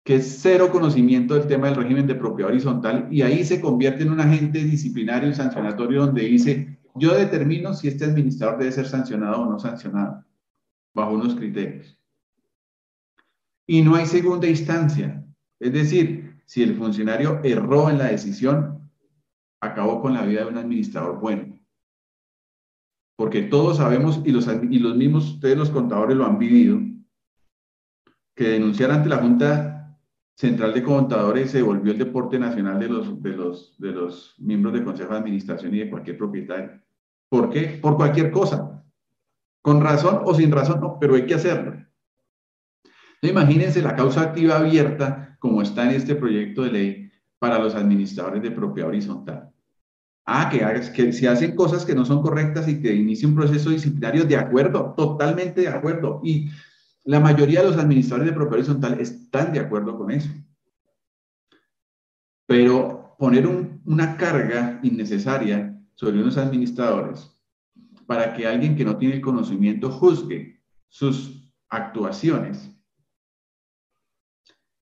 que 0.08 0.14
es 0.14 0.38
cero 0.40 0.70
conocimiento 0.72 1.34
del 1.34 1.46
tema 1.46 1.66
del 1.66 1.76
régimen 1.76 2.06
de 2.06 2.14
propiedad 2.14 2.50
horizontal 2.50 3.08
y 3.10 3.20
ahí 3.20 3.44
se 3.44 3.60
convierte 3.60 4.04
en 4.04 4.12
un 4.12 4.20
agente 4.20 4.64
disciplinario 4.64 5.28
y 5.28 5.34
sancionatorio 5.34 6.06
donde 6.06 6.22
dice, 6.22 6.78
yo 6.94 7.12
determino 7.14 7.74
si 7.74 7.88
este 7.88 8.06
administrador 8.06 8.58
debe 8.58 8.72
ser 8.72 8.86
sancionado 8.86 9.42
o 9.42 9.52
no 9.52 9.58
sancionado, 9.58 10.24
bajo 10.94 11.12
unos 11.12 11.34
criterios. 11.34 12.00
Y 13.66 13.82
no 13.82 13.96
hay 13.96 14.06
segunda 14.06 14.46
instancia. 14.46 15.26
Es 15.60 15.74
decir, 15.74 16.40
si 16.46 16.62
el 16.62 16.74
funcionario 16.78 17.42
erró 17.44 17.90
en 17.90 17.98
la 17.98 18.06
decisión, 18.06 18.90
acabó 19.60 20.00
con 20.00 20.14
la 20.14 20.24
vida 20.24 20.40
de 20.40 20.46
un 20.46 20.56
administrador 20.56 21.20
bueno. 21.20 21.54
Porque 23.14 23.42
todos 23.42 23.76
sabemos, 23.76 24.22
y 24.24 24.32
los, 24.32 24.48
y 24.48 24.78
los 24.78 24.96
mismos 24.96 25.34
ustedes 25.34 25.58
los 25.58 25.68
contadores 25.68 26.16
lo 26.16 26.24
han 26.24 26.38
vivido, 26.38 26.80
que 28.34 28.48
denunciar 28.48 28.90
ante 28.90 29.10
la 29.10 29.18
Junta 29.18 29.77
central 30.38 30.72
de 30.72 30.84
contadores 30.84 31.50
se 31.50 31.62
volvió 31.62 31.90
el 31.90 31.98
deporte 31.98 32.38
nacional 32.38 32.78
de 32.78 32.88
los, 32.88 33.20
de 33.20 33.30
los, 33.30 33.74
de 33.76 33.90
los 33.90 34.36
miembros 34.38 34.72
del 34.72 34.84
consejo 34.84 35.12
de 35.12 35.18
administración 35.18 35.74
y 35.74 35.80
de 35.80 35.90
cualquier 35.90 36.16
propietario. 36.16 36.80
¿Por 37.28 37.50
qué? 37.50 37.80
Por 37.82 37.96
cualquier 37.96 38.30
cosa. 38.30 38.84
Con 39.62 39.80
razón 39.80 40.20
o 40.24 40.32
sin 40.32 40.52
razón, 40.52 40.80
no, 40.80 40.96
pero 41.00 41.16
hay 41.16 41.26
que 41.26 41.34
hacerlo. 41.34 41.84
imagínense 43.20 43.82
la 43.82 43.96
causa 43.96 44.22
activa 44.22 44.58
abierta 44.58 45.36
como 45.40 45.60
está 45.60 45.90
en 45.90 45.96
este 45.96 46.14
proyecto 46.14 46.62
de 46.62 46.70
ley 46.70 47.10
para 47.40 47.58
los 47.58 47.74
administradores 47.74 48.40
de 48.40 48.52
propiedad 48.52 48.90
horizontal. 48.90 49.50
Ah, 50.24 50.48
que, 50.50 50.60
que 50.92 51.12
si 51.12 51.26
hacen 51.26 51.56
cosas 51.56 51.84
que 51.84 51.96
no 51.96 52.04
son 52.04 52.22
correctas 52.22 52.68
y 52.68 52.80
que 52.80 52.94
inicie 52.94 53.26
un 53.26 53.34
proceso 53.34 53.70
disciplinario, 53.70 54.22
de 54.22 54.36
acuerdo, 54.36 54.94
totalmente 54.96 55.62
de 55.62 55.68
acuerdo. 55.68 56.20
Y 56.22 56.48
la 57.08 57.20
mayoría 57.20 57.62
de 57.62 57.70
los 57.70 57.78
administradores 57.78 58.28
de 58.28 58.34
propiedad 58.34 58.58
horizontal 58.58 59.00
están 59.00 59.50
de 59.50 59.60
acuerdo 59.60 59.96
con 59.96 60.10
eso. 60.10 60.28
Pero 62.46 63.16
poner 63.18 63.46
una 63.46 64.18
carga 64.18 64.78
innecesaria 64.82 65.82
sobre 65.94 66.20
unos 66.20 66.36
administradores 66.36 67.34
para 68.06 68.34
que 68.34 68.46
alguien 68.46 68.76
que 68.76 68.84
no 68.84 68.98
tiene 68.98 69.14
el 69.14 69.20
conocimiento 69.22 69.90
juzgue 69.90 70.60
sus 70.86 71.50
actuaciones, 71.70 72.70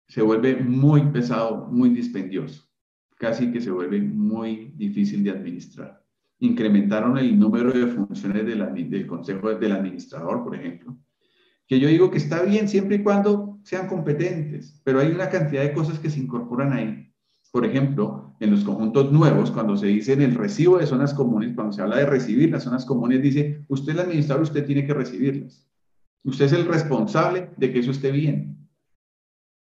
se 0.07 0.21
vuelve 0.21 0.55
muy 0.55 1.01
pesado, 1.11 1.67
muy 1.67 1.89
dispendioso 1.89 2.63
casi 3.17 3.51
que 3.51 3.59
se 3.59 3.71
vuelve 3.71 4.01
muy 4.01 4.73
difícil 4.75 5.21
de 5.21 5.31
administrar. 5.31 6.01
Incrementaron 6.39 7.17
el 7.17 7.37
número 7.37 7.73
de 7.73 7.87
funciones 7.87 8.45
del 8.45 9.07
consejo 9.07 9.53
del 9.53 9.71
administrador, 9.73 10.43
por 10.43 10.55
ejemplo, 10.55 10.97
que 11.67 11.79
yo 11.79 11.87
digo 11.87 12.11
que 12.11 12.17
está 12.17 12.43
bien 12.43 12.67
siempre 12.67 12.97
y 12.97 13.03
cuando 13.03 13.59
sean 13.63 13.87
competentes, 13.87 14.79
pero 14.83 14.99
hay 14.99 15.11
una 15.11 15.29
cantidad 15.29 15.63
de 15.63 15.73
cosas 15.73 15.99
que 15.99 16.09
se 16.09 16.19
incorporan 16.19 16.73
ahí. 16.73 17.11
Por 17.51 17.65
ejemplo, 17.65 18.35
en 18.39 18.51
los 18.51 18.63
conjuntos 18.63 19.11
nuevos, 19.11 19.49
cuando 19.49 19.77
se 19.77 19.87
dice 19.87 20.13
en 20.13 20.21
el 20.21 20.35
recibo 20.35 20.77
de 20.77 20.85
zonas 20.85 21.13
comunes, 21.13 21.55
cuando 21.55 21.73
se 21.73 21.81
habla 21.81 21.97
de 21.97 22.05
recibir 22.05 22.51
las 22.51 22.63
zonas 22.63 22.85
comunes, 22.85 23.21
dice, 23.21 23.63
usted 23.69 23.93
el 23.93 23.99
administrador, 23.99 24.43
usted 24.43 24.65
tiene 24.65 24.85
que 24.85 24.93
recibirlas. 24.93 25.67
Usted 26.23 26.45
es 26.45 26.53
el 26.53 26.65
responsable 26.65 27.51
de 27.57 27.71
que 27.71 27.79
eso 27.79 27.91
esté 27.91 28.11
bien. 28.11 28.67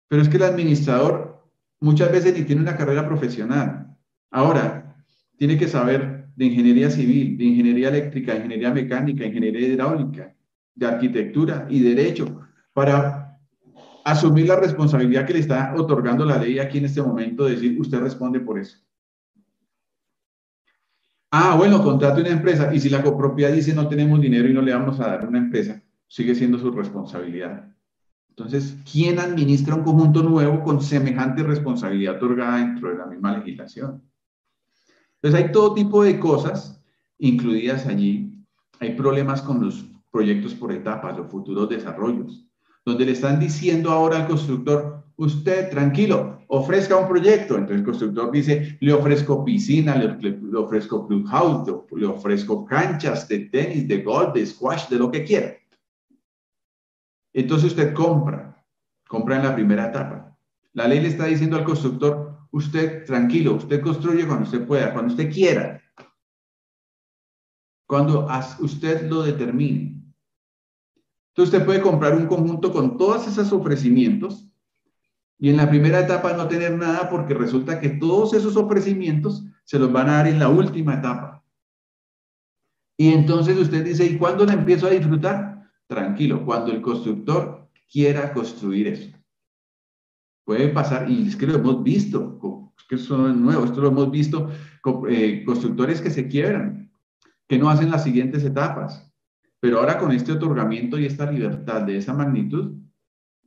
Pero 0.09 0.22
es 0.22 0.29
que 0.29 0.37
el 0.37 0.44
administrador 0.44 1.44
muchas 1.81 2.11
veces 2.11 2.35
ni 2.37 2.44
tiene 2.44 2.62
una 2.62 2.77
carrera 2.77 3.07
profesional. 3.07 3.96
Ahora, 4.31 4.96
tiene 5.37 5.59
que 5.59 5.68
saber 5.68 6.29
de 6.35 6.44
ingeniería 6.44 6.90
civil, 6.90 7.37
de 7.37 7.44
ingeniería 7.44 7.88
eléctrica, 7.88 8.33
de 8.33 8.38
ingeniería 8.38 8.72
mecánica, 8.72 9.27
ingeniería 9.27 9.68
hidráulica, 9.68 10.36
de 10.77 10.87
arquitectura 10.87 11.67
y 11.69 11.81
derecho, 11.81 12.43
para 12.73 13.37
asumir 14.05 14.47
la 14.47 14.57
responsabilidad 14.57 15.27
que 15.27 15.33
le 15.33 15.41
está 15.41 15.75
otorgando 15.77 16.25
la 16.25 16.39
ley 16.39 16.61
aquí 16.61 16.79
en 16.79 16.85
este 16.85 17.03
momento, 17.03 17.47
decir, 17.47 17.81
usted 17.81 17.99
responde 17.99 18.39
por 18.39 18.59
eso. 18.59 18.79
Ah, 21.33 21.57
bueno, 21.57 21.83
contrate 21.83 22.21
una 22.21 22.31
empresa 22.31 22.73
y 22.73 22.79
si 22.79 22.89
la 22.89 23.03
copropiedad 23.03 23.53
dice 23.53 23.75
no 23.75 23.89
tenemos 23.89 24.21
dinero 24.21 24.49
y 24.49 24.55
no 24.55 24.62
le 24.62 24.73
vamos 24.73 25.01
a 25.01 25.09
dar 25.09 25.27
una 25.27 25.39
empresa, 25.39 25.83
sigue 26.07 26.35
siendo 26.35 26.59
su 26.59 26.71
responsabilidad. 26.71 27.69
Entonces, 28.29 28.77
¿quién 28.91 29.19
administra 29.19 29.75
un 29.75 29.83
conjunto 29.83 30.23
nuevo 30.23 30.62
con 30.62 30.81
semejante 30.81 31.43
responsabilidad 31.43 32.17
otorgada 32.17 32.59
dentro 32.59 32.91
de 32.91 32.99
la 32.99 33.07
misma 33.07 33.39
legislación? 33.39 34.03
Entonces, 35.17 35.45
hay 35.45 35.53
todo 35.53 35.75
tipo 35.75 36.05
de 36.05 36.21
cosas 36.21 36.81
incluidas 37.19 37.87
allí. 37.87 38.45
Hay 38.79 38.95
problemas 38.95 39.43
con 39.43 39.65
los 39.65 39.85
proyectos 40.17 40.55
por 40.55 40.73
etapas, 40.73 41.15
los 41.15 41.31
futuros 41.31 41.69
desarrollos, 41.69 42.49
donde 42.87 43.05
le 43.05 43.13
están 43.13 43.39
diciendo 43.39 43.91
ahora 43.91 44.17
al 44.17 44.27
constructor, 44.27 45.05
usted 45.17 45.69
tranquilo, 45.69 46.41
ofrezca 46.49 46.97
un 46.97 47.07
proyecto. 47.07 47.55
Entonces 47.55 47.81
el 47.81 47.85
constructor 47.85 48.31
dice, 48.31 48.79
le 48.81 48.95
ofrezco 48.95 49.45
piscina, 49.45 49.95
le, 49.95 50.17
le 50.19 50.57
ofrezco 50.57 51.07
clubhouse, 51.07 51.69
le, 51.69 52.01
le 52.01 52.07
ofrezco 52.07 52.65
canchas 52.65 53.29
de 53.29 53.41
tenis, 53.51 53.87
de 53.87 54.03
golf, 54.03 54.33
de 54.33 54.47
squash, 54.47 54.89
de 54.89 54.97
lo 54.97 55.11
que 55.11 55.23
quiera. 55.23 55.53
Entonces 57.35 57.73
usted 57.73 57.93
compra, 57.93 58.65
compra 59.07 59.37
en 59.37 59.43
la 59.43 59.55
primera 59.55 59.89
etapa. 59.89 60.35
La 60.73 60.89
ley 60.89 61.01
le 61.01 61.09
está 61.09 61.27
diciendo 61.27 61.59
al 61.59 61.65
constructor, 61.65 62.39
usted 62.53 63.05
tranquilo, 63.05 63.57
usted 63.57 63.83
construye 63.83 64.27
cuando 64.27 64.45
usted 64.45 64.67
pueda, 64.67 64.95
cuando 64.95 65.13
usted 65.13 65.31
quiera, 65.31 65.83
cuando 67.87 68.27
usted 68.61 69.11
lo 69.11 69.23
determine. 69.23 69.96
Entonces 71.37 71.53
usted 71.53 71.66
puede 71.66 71.83
comprar 71.83 72.16
un 72.16 72.27
conjunto 72.27 72.72
con 72.72 72.96
todos 72.96 73.29
esos 73.29 73.53
ofrecimientos 73.53 74.49
y 75.38 75.51
en 75.51 75.59
la 75.59 75.68
primera 75.68 76.01
etapa 76.01 76.33
no 76.33 76.49
tener 76.49 76.72
nada 76.72 77.11
porque 77.11 77.35
resulta 77.35 77.79
que 77.79 77.90
todos 77.90 78.33
esos 78.33 78.57
ofrecimientos 78.57 79.44
se 79.64 79.79
los 79.79 79.92
van 79.92 80.09
a 80.09 80.16
dar 80.16 80.29
en 80.29 80.38
la 80.38 80.49
última 80.49 80.94
etapa. 80.94 81.44
Y 82.96 83.12
entonces 83.12 83.59
usted 83.59 83.85
dice, 83.85 84.07
¿y 84.07 84.16
cuándo 84.16 84.46
la 84.46 84.55
empiezo 84.55 84.87
a 84.87 84.90
disfrutar? 84.90 85.57
tranquilo, 85.87 86.44
cuando 86.44 86.72
el 86.72 86.83
constructor 86.83 87.68
quiera 87.90 88.33
construir 88.33 88.88
eso. 88.88 89.16
Puede 90.44 90.68
pasar, 90.68 91.11
y 91.11 91.27
es 91.27 91.37
que 91.37 91.46
lo 91.46 91.57
hemos 91.57 91.83
visto, 91.83 92.38
es 92.77 92.85
que 92.85 92.94
eso 92.96 93.29
es 93.29 93.35
nuevo, 93.35 93.64
esto 93.64 93.81
lo 93.81 93.88
hemos 93.88 94.11
visto, 94.11 94.51
eh, 95.09 95.42
constructores 95.44 96.01
que 96.01 96.11
se 96.11 96.29
quiebran, 96.29 96.92
que 97.49 97.59
no 97.59 97.68
hacen 97.68 97.90
las 97.90 98.05
siguientes 98.05 98.44
etapas. 98.44 99.06
Pero 99.61 99.81
ahora 99.81 99.99
con 99.99 100.12
este 100.12 100.33
otorgamiento 100.33 100.99
y 100.99 101.07
esta 101.07 101.31
libertad 101.31 101.83
de 101.83 101.97
esa 101.97 102.12
magnitud, 102.12 102.75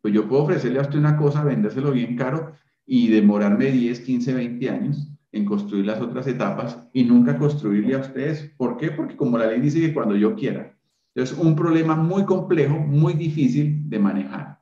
pues 0.02 0.13
yo 0.13 0.28
puedo 0.28 0.43
ofrecerle 0.43 0.80
a 0.80 0.84
usted 0.84 1.00
una 1.00 1.17
cosa, 1.17 1.43
vendérselo 1.43 1.91
bien 1.91 2.15
caro 2.15 2.54
y 2.86 3.10
demorarme 3.10 3.72
10, 3.72 4.00
15, 4.02 4.34
20 4.34 4.69
años 4.69 5.08
en 5.32 5.45
construir 5.45 5.86
las 5.86 6.02
otras 6.02 6.26
etapas 6.28 6.88
y 6.93 7.04
nunca 7.04 7.38
construirle 7.38 7.95
a 7.95 8.00
ustedes. 8.00 8.52
¿Por 8.58 8.78
qué? 8.78 8.91
Porque 8.91 9.15
como 9.15 9.38
la 9.38 9.48
ley 9.48 9.60
dice 9.60 9.80
que 9.80 9.93
cuando 9.93 10.15
yo 10.15 10.36
quiera, 10.36 10.76
es 11.15 11.34
un 11.34 11.56
problema 11.56 11.95
muy 11.95 12.26
complejo, 12.26 12.78
muy 12.78 13.13
difícil 13.13 13.89
de 13.89 14.00
manejar. 14.00 14.60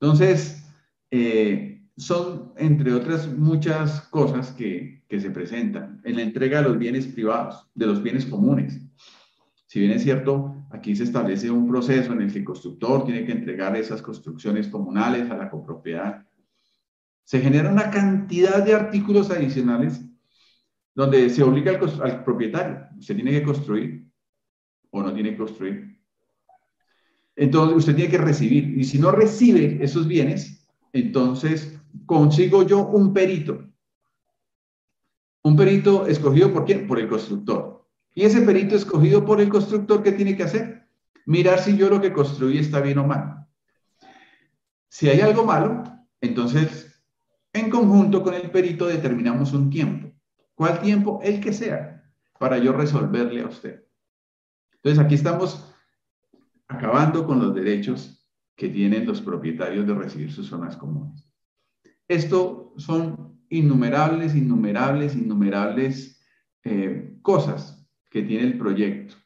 Entonces, 0.00 0.64
eh, 1.10 1.82
son, 1.96 2.52
entre 2.56 2.92
otras 2.92 3.28
muchas 3.28 4.00
cosas 4.08 4.50
que, 4.52 5.04
que 5.08 5.20
se 5.20 5.30
presentan 5.30 6.00
en 6.04 6.16
la 6.16 6.22
entrega 6.22 6.62
de 6.62 6.68
los 6.68 6.78
bienes 6.78 7.06
privados, 7.06 7.68
de 7.74 7.86
los 7.86 8.02
bienes 8.02 8.26
comunes. 8.26 8.80
Si 9.72 9.80
bien 9.80 9.92
es 9.92 10.02
cierto, 10.02 10.66
aquí 10.68 10.94
se 10.94 11.04
establece 11.04 11.50
un 11.50 11.66
proceso 11.66 12.12
en 12.12 12.20
el 12.20 12.30
que 12.30 12.40
el 12.40 12.44
constructor 12.44 13.06
tiene 13.06 13.24
que 13.24 13.32
entregar 13.32 13.74
esas 13.74 14.02
construcciones 14.02 14.68
comunales 14.68 15.30
a 15.30 15.36
la 15.38 15.48
copropiedad, 15.48 16.26
se 17.24 17.40
genera 17.40 17.72
una 17.72 17.90
cantidad 17.90 18.62
de 18.62 18.74
artículos 18.74 19.30
adicionales 19.30 20.04
donde 20.94 21.30
se 21.30 21.42
obliga 21.42 21.80
al, 22.02 22.22
propietario, 22.22 22.86
se 23.00 23.14
tiene 23.14 23.30
que 23.30 23.42
construir 23.44 24.06
o 24.90 25.02
no 25.02 25.14
tiene 25.14 25.30
que 25.30 25.38
construir. 25.38 25.98
Entonces 27.34 27.78
usted 27.78 27.96
tiene 27.96 28.10
que 28.10 28.18
recibir. 28.18 28.78
Y 28.78 28.84
si 28.84 28.98
no 28.98 29.10
recibe 29.10 29.78
esos 29.82 30.06
bienes, 30.06 30.68
entonces 30.92 31.80
consigo 32.04 32.62
yo 32.62 32.88
un 32.88 33.14
perito. 33.14 33.70
Un 35.44 35.56
perito 35.56 36.06
escogido 36.06 36.52
por 36.52 36.66
quién? 36.66 36.86
Por 36.86 36.98
el 36.98 37.08
constructor. 37.08 37.71
Y 38.14 38.24
ese 38.24 38.42
perito 38.42 38.76
escogido 38.76 39.24
por 39.24 39.40
el 39.40 39.48
constructor, 39.48 40.02
¿qué 40.02 40.12
tiene 40.12 40.36
que 40.36 40.42
hacer? 40.42 40.86
Mirar 41.24 41.60
si 41.60 41.76
yo 41.76 41.88
lo 41.88 42.00
que 42.00 42.12
construí 42.12 42.58
está 42.58 42.80
bien 42.80 42.98
o 42.98 43.06
mal. 43.06 43.46
Si 44.88 45.08
hay 45.08 45.20
algo 45.20 45.44
malo, 45.44 45.84
entonces 46.20 47.02
en 47.52 47.70
conjunto 47.70 48.22
con 48.22 48.34
el 48.34 48.50
perito 48.50 48.86
determinamos 48.86 49.52
un 49.52 49.70
tiempo. 49.70 50.12
¿Cuál 50.54 50.80
tiempo? 50.80 51.20
El 51.22 51.40
que 51.40 51.52
sea, 51.52 52.04
para 52.38 52.58
yo 52.58 52.72
resolverle 52.72 53.42
a 53.42 53.46
usted. 53.46 53.84
Entonces 54.74 55.02
aquí 55.02 55.14
estamos 55.14 55.74
acabando 56.68 57.26
con 57.26 57.40
los 57.40 57.54
derechos 57.54 58.28
que 58.56 58.68
tienen 58.68 59.06
los 59.06 59.20
propietarios 59.22 59.86
de 59.86 59.94
recibir 59.94 60.32
sus 60.32 60.48
zonas 60.48 60.76
comunes. 60.76 61.26
Esto 62.08 62.74
son 62.76 63.40
innumerables, 63.48 64.34
innumerables, 64.34 65.14
innumerables 65.14 66.20
eh, 66.64 67.18
cosas 67.22 67.81
que 68.12 68.22
tiene 68.22 68.46
el 68.46 68.58
proyecto. 68.58 69.16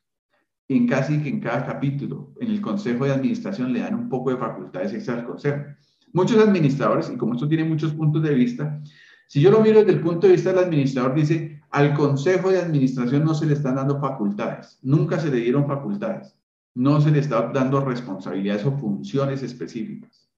En 0.69 0.87
casi 0.87 1.21
que 1.21 1.29
en 1.29 1.41
cada 1.41 1.67
capítulo, 1.67 2.33
en 2.41 2.51
el 2.51 2.61
Consejo 2.61 3.05
de 3.05 3.13
Administración 3.13 3.73
le 3.73 3.81
dan 3.81 3.95
un 3.95 4.09
poco 4.09 4.31
de 4.31 4.37
facultades 4.37 4.93
extra 4.95 5.15
al 5.15 5.27
Consejo. 5.27 5.65
Muchos 6.13 6.39
administradores, 6.39 7.11
y 7.13 7.17
como 7.17 7.35
esto 7.35 7.49
tiene 7.49 7.65
muchos 7.65 7.93
puntos 7.93 8.23
de 8.23 8.33
vista, 8.35 8.81
si 9.27 9.41
yo 9.41 9.51
lo 9.51 9.61
miro 9.61 9.81
desde 9.81 9.93
el 9.93 10.01
punto 10.01 10.27
de 10.27 10.35
vista 10.35 10.53
del 10.53 10.65
administrador, 10.65 11.15
dice, 11.15 11.61
al 11.71 11.95
Consejo 11.95 12.51
de 12.51 12.61
Administración 12.61 13.25
no 13.25 13.35
se 13.35 13.47
le 13.47 13.55
están 13.55 13.75
dando 13.75 14.01
facultades, 14.01 14.79
nunca 14.83 15.19
se 15.19 15.31
le 15.31 15.39
dieron 15.39 15.67
facultades, 15.67 16.37
no 16.75 17.01
se 17.01 17.11
le 17.11 17.19
está 17.19 17.51
dando 17.53 17.85
responsabilidades 17.85 18.65
o 18.67 18.79
funciones 18.79 19.43
específicas. 19.43 20.31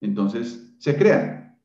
Entonces, 0.00 0.74
se 0.78 0.96
crean. 0.96 1.56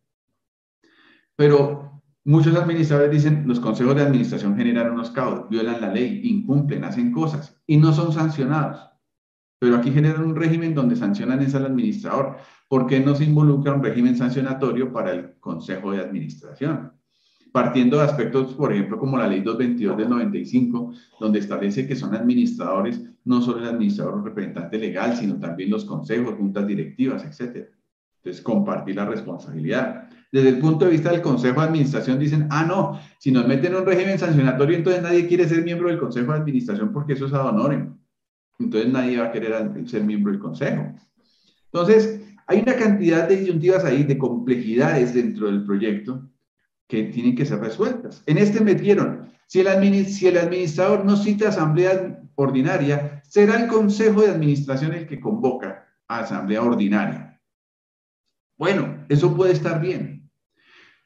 Pero 1.35 1.92
muchos 2.25 2.55
administradores 2.55 3.11
dicen, 3.11 3.43
los 3.47 3.59
consejos 3.59 3.95
de 3.95 4.03
administración 4.03 4.55
generan 4.55 4.91
unos 4.91 5.11
caos, 5.11 5.49
violan 5.49 5.81
la 5.81 5.91
ley, 5.91 6.21
incumplen, 6.23 6.83
hacen 6.83 7.11
cosas 7.11 7.61
y 7.67 7.77
no 7.77 7.93
son 7.93 8.13
sancionados. 8.13 8.89
pero 9.59 9.77
aquí 9.77 9.91
generan 9.91 10.25
un 10.25 10.35
régimen 10.35 10.75
donde 10.75 10.97
sancionan 10.97 11.41
es 11.41 11.55
al 11.55 11.65
administrador. 11.65 12.35
¿Por 12.67 12.85
qué 12.85 12.99
no 12.99 13.15
se 13.15 13.23
involucra 13.23 13.73
un 13.73 13.81
régimen 13.81 14.17
sancionatorio 14.17 14.91
para 14.91 15.11
el 15.11 15.39
Consejo 15.39 15.91
de 15.93 16.01
Administración? 16.01 16.91
Partiendo 17.53 17.97
de 17.97 18.03
aspectos, 18.03 18.55
por 18.55 18.73
ejemplo, 18.73 18.99
como 18.99 19.17
la 19.17 19.27
Ley 19.27 19.39
222 19.39 19.97
del 19.97 20.09
95, 20.09 20.91
donde 21.17 21.39
establece 21.39 21.87
que 21.87 21.95
son 21.95 22.13
administradores 22.13 23.01
no 23.25 23.41
solo 23.41 23.59
el 23.59 23.69
administrador 23.69 24.23
representante 24.23 24.77
legal, 24.77 25.15
sino 25.15 25.39
también 25.39 25.69
los 25.69 25.85
consejos, 25.85 26.35
juntas 26.35 26.67
directivas, 26.67 27.23
etc. 27.23 27.69
Entonces, 28.23 28.41
compartir 28.41 28.95
la 28.95 29.05
responsabilidad. 29.05 30.07
Desde 30.31 30.49
el 30.49 30.59
punto 30.59 30.85
de 30.85 30.91
vista 30.91 31.11
del 31.11 31.21
Consejo 31.21 31.59
de 31.59 31.67
Administración, 31.67 32.17
dicen, 32.17 32.47
ah, 32.49 32.63
no, 32.65 32.99
si 33.19 33.31
nos 33.31 33.45
meten 33.45 33.73
en 33.73 33.79
un 33.79 33.85
régimen 33.85 34.17
sancionatorio, 34.17 34.77
entonces 34.77 35.03
nadie 35.03 35.27
quiere 35.27 35.47
ser 35.47 35.63
miembro 35.63 35.89
del 35.89 35.99
Consejo 35.99 36.31
de 36.31 36.39
Administración 36.39 36.93
porque 36.93 37.13
eso 37.13 37.25
es 37.25 37.33
ad 37.33 37.47
honorem. 37.47 37.97
Entonces 38.59 38.91
nadie 38.91 39.19
va 39.19 39.25
a 39.25 39.31
querer 39.31 39.53
ser 39.85 40.03
miembro 40.05 40.31
del 40.31 40.39
Consejo. 40.39 40.95
Entonces, 41.65 42.21
hay 42.47 42.61
una 42.61 42.75
cantidad 42.75 43.27
de 43.27 43.37
disyuntivas 43.37 43.83
ahí, 43.83 44.03
de 44.03 44.17
complejidades 44.17 45.13
dentro 45.13 45.47
del 45.47 45.65
proyecto 45.65 46.29
que 46.87 47.03
tienen 47.03 47.35
que 47.35 47.45
ser 47.45 47.59
resueltas. 47.59 48.23
En 48.25 48.37
este 48.37 48.61
metieron, 48.61 49.29
si 49.47 49.59
el, 49.59 50.05
si 50.05 50.27
el 50.27 50.37
administrador 50.37 51.03
no 51.03 51.17
cita 51.17 51.49
asamblea 51.49 52.23
ordinaria, 52.35 53.21
será 53.27 53.61
el 53.61 53.67
Consejo 53.67 54.21
de 54.21 54.29
Administración 54.29 54.93
el 54.93 55.07
que 55.07 55.19
convoca 55.19 55.87
a 56.07 56.19
asamblea 56.19 56.61
ordinaria. 56.61 57.32
Bueno, 58.57 59.05
eso 59.09 59.35
puede 59.35 59.53
estar 59.53 59.81
bien, 59.81 60.29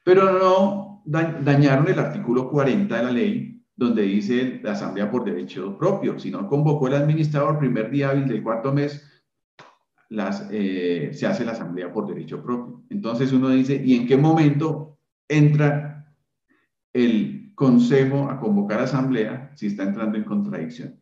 pero 0.04 0.38
no 0.38 1.04
dañaron 1.06 1.88
el 1.88 2.00
artículo 2.00 2.50
40 2.50 2.96
de 2.96 3.04
la 3.04 3.12
ley, 3.12 3.64
donde 3.76 4.02
dice 4.02 4.60
la 4.64 4.74
asamblea 4.74 5.10
por 5.10 5.24
derecho 5.24 5.78
propio. 5.78 6.20
Si 6.20 6.30
no 6.30 6.48
convocó 6.48 6.88
el 6.88 6.96
administrador 6.96 7.60
primer 7.60 7.90
día 7.90 8.10
hábil 8.10 8.28
del 8.28 8.44
cuarto 8.44 8.74
mes, 8.74 9.04
eh, 10.52 11.12
se 11.14 11.28
hace 11.28 11.46
la 11.46 11.52
asamblea 11.52 11.92
por 11.92 12.08
derecho 12.08 12.42
propio. 12.44 12.84
Entonces 12.90 13.32
uno 13.32 13.50
dice, 13.50 13.82
¿y 13.84 13.96
en 13.96 14.08
qué 14.08 14.18
momento 14.18 14.98
entra 15.28 16.14
el 16.94 17.52
consejo 17.56 18.30
a 18.30 18.40
convocar 18.40 18.80
asamblea 18.80 19.52
si 19.56 19.68
está 19.68 19.84
entrando 19.84 20.18
en 20.18 20.24
contradicción? 20.24 21.00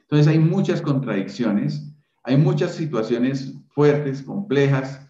Entonces 0.00 0.26
hay 0.26 0.38
muchas 0.38 0.82
contradicciones, 0.82 1.94
hay 2.22 2.36
muchas 2.36 2.74
situaciones 2.74 3.54
fuertes, 3.68 4.22
complejas, 4.22 5.07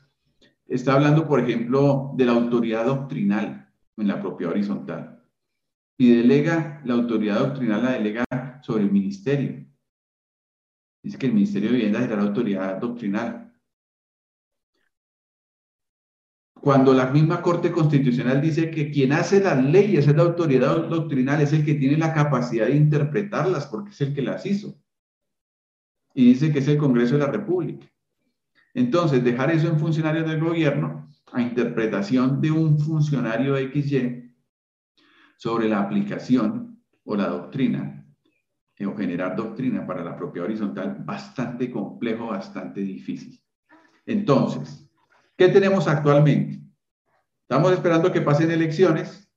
Está 0.68 0.92
hablando, 0.92 1.26
por 1.26 1.40
ejemplo, 1.40 2.12
de 2.14 2.26
la 2.26 2.32
autoridad 2.32 2.84
doctrinal 2.84 3.72
en 3.96 4.06
la 4.06 4.20
propia 4.20 4.50
horizontal. 4.50 5.24
Y 5.98 6.14
delega, 6.14 6.82
la 6.84 6.94
autoridad 6.94 7.40
doctrinal 7.40 7.82
la 7.82 7.92
delega 7.92 8.24
sobre 8.62 8.84
el 8.84 8.92
ministerio. 8.92 9.66
Dice 11.02 11.18
que 11.18 11.26
el 11.26 11.32
Ministerio 11.32 11.70
de 11.70 11.76
Vivienda 11.76 12.00
será 12.00 12.16
la 12.16 12.28
autoridad 12.28 12.76
doctrinal. 12.78 13.52
Cuando 16.60 16.92
la 16.92 17.06
misma 17.06 17.40
Corte 17.40 17.72
Constitucional 17.72 18.42
dice 18.42 18.70
que 18.70 18.90
quien 18.90 19.12
hace 19.12 19.40
las 19.40 19.64
leyes 19.64 20.06
es 20.06 20.14
la 20.14 20.24
autoridad 20.24 20.88
doctrinal, 20.88 21.40
es 21.40 21.52
el 21.52 21.64
que 21.64 21.74
tiene 21.74 21.96
la 21.96 22.12
capacidad 22.12 22.66
de 22.66 22.76
interpretarlas, 22.76 23.66
porque 23.68 23.90
es 23.90 24.00
el 24.02 24.12
que 24.12 24.22
las 24.22 24.44
hizo. 24.44 24.78
Y 26.14 26.26
dice 26.26 26.52
que 26.52 26.58
es 26.58 26.68
el 26.68 26.76
Congreso 26.76 27.14
de 27.14 27.20
la 27.20 27.32
República. 27.32 27.86
Entonces, 28.78 29.24
dejar 29.24 29.50
eso 29.50 29.66
en 29.66 29.80
funcionarios 29.80 30.24
del 30.24 30.38
gobierno 30.38 31.10
a 31.32 31.42
interpretación 31.42 32.40
de 32.40 32.52
un 32.52 32.78
funcionario 32.78 33.56
XY 33.56 34.32
sobre 35.36 35.68
la 35.68 35.80
aplicación 35.80 36.80
o 37.04 37.16
la 37.16 37.26
doctrina 37.26 38.06
eh, 38.76 38.86
o 38.86 38.94
generar 38.96 39.34
doctrina 39.34 39.84
para 39.84 40.04
la 40.04 40.16
propia 40.16 40.44
horizontal, 40.44 40.96
bastante 41.00 41.72
complejo, 41.72 42.28
bastante 42.28 42.80
difícil. 42.80 43.40
Entonces, 44.06 44.88
¿qué 45.36 45.48
tenemos 45.48 45.88
actualmente? 45.88 46.60
Estamos 47.42 47.72
esperando 47.72 48.12
que 48.12 48.20
pasen 48.20 48.52
elecciones. 48.52 49.28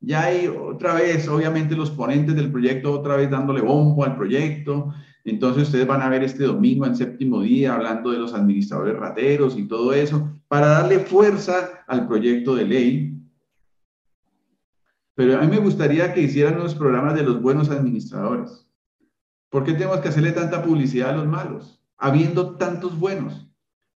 Ya 0.00 0.24
hay 0.24 0.48
otra 0.48 0.94
vez, 0.94 1.28
obviamente, 1.28 1.76
los 1.76 1.92
ponentes 1.92 2.34
del 2.34 2.50
proyecto, 2.50 2.92
otra 2.92 3.14
vez 3.14 3.30
dándole 3.30 3.60
bombo 3.60 4.04
al 4.04 4.16
proyecto, 4.16 4.92
entonces 5.24 5.64
ustedes 5.64 5.86
van 5.86 6.02
a 6.02 6.10
ver 6.10 6.22
este 6.22 6.44
domingo 6.44 6.84
en 6.84 6.94
séptimo 6.94 7.40
día 7.40 7.74
hablando 7.74 8.10
de 8.10 8.18
los 8.18 8.34
administradores 8.34 8.96
rateros 8.96 9.56
y 9.56 9.66
todo 9.66 9.94
eso, 9.94 10.30
para 10.48 10.68
darle 10.68 10.98
fuerza 11.00 11.84
al 11.86 12.06
proyecto 12.06 12.54
de 12.54 12.64
ley. 12.66 13.22
Pero 15.14 15.38
a 15.38 15.40
mí 15.40 15.46
me 15.46 15.58
gustaría 15.58 16.12
que 16.12 16.20
hicieran 16.20 16.58
los 16.58 16.74
programas 16.74 17.14
de 17.14 17.22
los 17.22 17.40
buenos 17.40 17.70
administradores. 17.70 18.68
¿Por 19.48 19.64
qué 19.64 19.72
tenemos 19.72 20.00
que 20.00 20.08
hacerle 20.08 20.32
tanta 20.32 20.62
publicidad 20.62 21.10
a 21.10 21.16
los 21.16 21.26
malos? 21.26 21.80
Habiendo 21.96 22.56
tantos 22.56 22.98
buenos. 22.98 23.48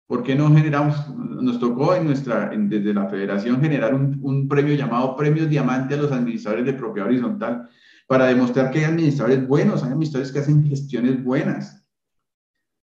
¿Por 0.06 0.24
qué 0.24 0.36
no 0.36 0.54
generamos, 0.56 0.96
nos 1.18 1.60
tocó 1.60 1.94
en 1.94 2.06
nuestra, 2.06 2.50
desde 2.56 2.94
la 2.94 3.08
federación 3.08 3.60
generar 3.60 3.94
un, 3.94 4.20
un 4.22 4.48
premio 4.48 4.76
llamado 4.76 5.18
Premio 5.18 5.46
Diamante 5.46 5.96
a 5.96 5.98
los 5.98 6.12
administradores 6.14 6.66
de 6.66 6.74
propiedad 6.74 7.10
horizontal? 7.10 7.68
Para 8.08 8.28
demostrar 8.28 8.72
que 8.72 8.80
hay 8.80 8.86
administradores 8.86 9.46
buenos, 9.48 9.84
hay 9.84 9.90
administradores 9.90 10.32
que 10.32 10.40
hacen 10.40 10.66
gestiones 10.66 11.24
buenas. 11.24 11.86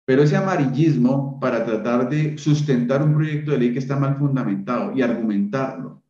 Pero 0.04 0.22
ese 0.22 0.36
amarillismo 0.36 1.40
para 1.40 1.64
tratar 1.64 2.08
de 2.08 2.38
sustentar 2.38 3.02
un 3.02 3.14
proyecto 3.14 3.50
de 3.50 3.58
ley 3.58 3.72
que 3.72 3.78
está 3.78 3.96
mal 3.96 4.16
fundamentado 4.16 4.92
y 4.94 5.02
argumentarlo, 5.02 6.02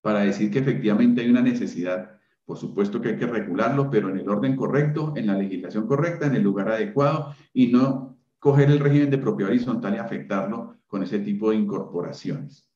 para 0.00 0.20
decir 0.20 0.50
que 0.50 0.58
efectivamente 0.58 1.22
hay 1.22 1.30
una 1.30 1.42
necesidad, 1.42 2.18
por 2.44 2.58
supuesto 2.58 3.00
que 3.00 3.10
hay 3.10 3.16
que 3.16 3.26
regularlo, 3.26 3.88
pero 3.88 4.10
en 4.10 4.18
el 4.18 4.28
orden 4.28 4.56
correcto, 4.56 5.14
en 5.16 5.28
la 5.28 5.38
legislación 5.38 5.86
correcta, 5.86 6.26
en 6.26 6.34
el 6.34 6.42
lugar 6.42 6.68
adecuado 6.68 7.34
y 7.54 7.68
no 7.68 8.18
coger 8.40 8.70
el 8.70 8.80
régimen 8.80 9.10
de 9.10 9.18
propiedad 9.18 9.52
horizontal 9.52 9.94
y 9.94 9.98
afectarlo 9.98 10.78
con 10.88 11.04
ese 11.04 11.20
tipo 11.20 11.50
de 11.50 11.56
incorporaciones. 11.56 12.68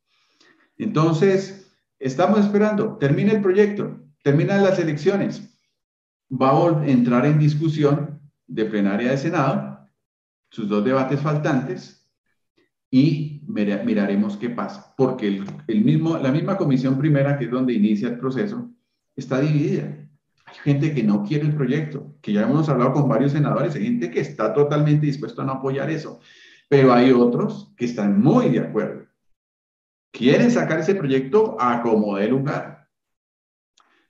Entonces, 0.78 1.76
estamos 1.98 2.38
esperando, 2.40 2.96
termina 2.98 3.32
el 3.32 3.42
proyecto, 3.42 4.05
Terminan 4.26 4.64
las 4.64 4.76
elecciones. 4.80 5.56
Va 6.28 6.50
a 6.50 6.84
entrar 6.84 7.24
en 7.26 7.38
discusión 7.38 8.18
de 8.48 8.64
plenaria 8.64 9.12
de 9.12 9.18
Senado, 9.18 9.88
sus 10.50 10.68
dos 10.68 10.84
debates 10.84 11.20
faltantes, 11.20 12.10
y 12.90 13.44
miraremos 13.46 14.36
qué 14.36 14.50
pasa, 14.50 14.92
porque 14.96 15.44
el, 15.68 15.84
mismo, 15.84 16.18
la 16.18 16.32
misma 16.32 16.56
comisión 16.56 16.98
primera, 16.98 17.38
que 17.38 17.44
es 17.44 17.52
donde 17.52 17.74
inicia 17.74 18.08
el 18.08 18.18
proceso, 18.18 18.68
está 19.14 19.40
dividida. 19.40 19.96
Hay 20.46 20.56
gente 20.64 20.92
que 20.92 21.04
no 21.04 21.22
quiere 21.22 21.44
el 21.44 21.54
proyecto, 21.54 22.16
que 22.20 22.32
ya 22.32 22.42
hemos 22.42 22.68
hablado 22.68 22.94
con 22.94 23.08
varios 23.08 23.30
senadores, 23.30 23.76
hay 23.76 23.84
gente 23.84 24.10
que 24.10 24.18
está 24.18 24.52
totalmente 24.52 25.06
dispuesto 25.06 25.42
a 25.42 25.44
no 25.44 25.52
apoyar 25.52 25.88
eso, 25.88 26.18
pero 26.68 26.92
hay 26.92 27.12
otros 27.12 27.72
que 27.76 27.84
están 27.84 28.20
muy 28.20 28.48
de 28.48 28.58
acuerdo. 28.58 29.06
Quieren 30.10 30.50
sacar 30.50 30.80
ese 30.80 30.96
proyecto 30.96 31.56
a 31.60 31.80
como 31.80 32.16
dé 32.16 32.26
lugar. 32.26 32.75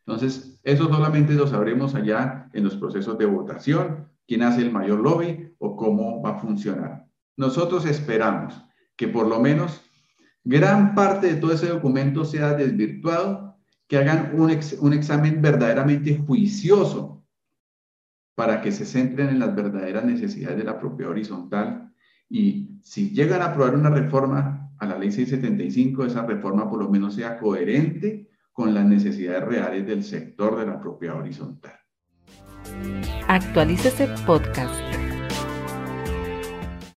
Entonces, 0.07 0.61
eso 0.63 0.87
solamente 0.89 1.35
lo 1.35 1.47
sabremos 1.47 1.95
allá 1.95 2.49
en 2.53 2.63
los 2.63 2.77
procesos 2.77 3.19
de 3.19 3.27
votación, 3.27 4.09
quién 4.27 4.43
hace 4.43 4.63
el 4.63 4.71
mayor 4.71 5.01
lobby 5.01 5.55
o 5.59 5.77
cómo 5.77 6.23
va 6.23 6.31
a 6.31 6.41
funcionar. 6.41 7.07
Nosotros 7.37 7.85
esperamos 7.87 8.65
que 8.97 9.09
por 9.09 9.27
lo 9.27 9.41
menos 9.41 9.83
gran 10.45 10.95
parte 10.95 11.27
de 11.27 11.41
todo 11.41 11.53
ese 11.53 11.69
documento 11.69 12.25
sea 12.25 12.55
desvirtuado, 12.55 13.57
que 13.89 13.99
hagan 13.99 14.33
un, 14.35 14.51
examen 14.93 15.43
verdaderamente 15.43 16.17
juicioso 16.19 17.25
para 18.35 18.61
que 18.61 18.73
se 18.73 18.85
centren 18.85 19.29
en 19.29 19.39
las 19.39 19.55
verdaderas 19.55 20.05
necesidades 20.05 20.59
de 20.59 20.65
la 20.65 20.79
propiedad 20.79 21.13
horizontal 21.13 21.93
y 22.29 22.79
si 22.83 23.11
llegan 23.11 23.43
a 23.43 23.47
aprobar 23.47 23.75
una 23.75 23.91
reforma 23.91 24.73
a 24.79 24.87
la 24.87 24.99
ley 24.99 25.11
675, 25.11 26.05
esa 26.05 26.27
reforma 26.27 26.69
por 26.69 26.81
lo 26.81 26.91
menos 26.91 27.15
sea 27.15 27.39
coherente 27.39 28.29
con 28.57 28.73
las 28.73 28.87
necesidades 28.87 29.45
reales 29.45 29.87
del 29.87 30.03
sector 30.03 30.59
de 30.59 30.67
la 30.67 30.81
propiedad 30.81 31.19
horizontal. 31.19 31.79
Actualícese 33.29 34.09
podcast. 34.27 34.73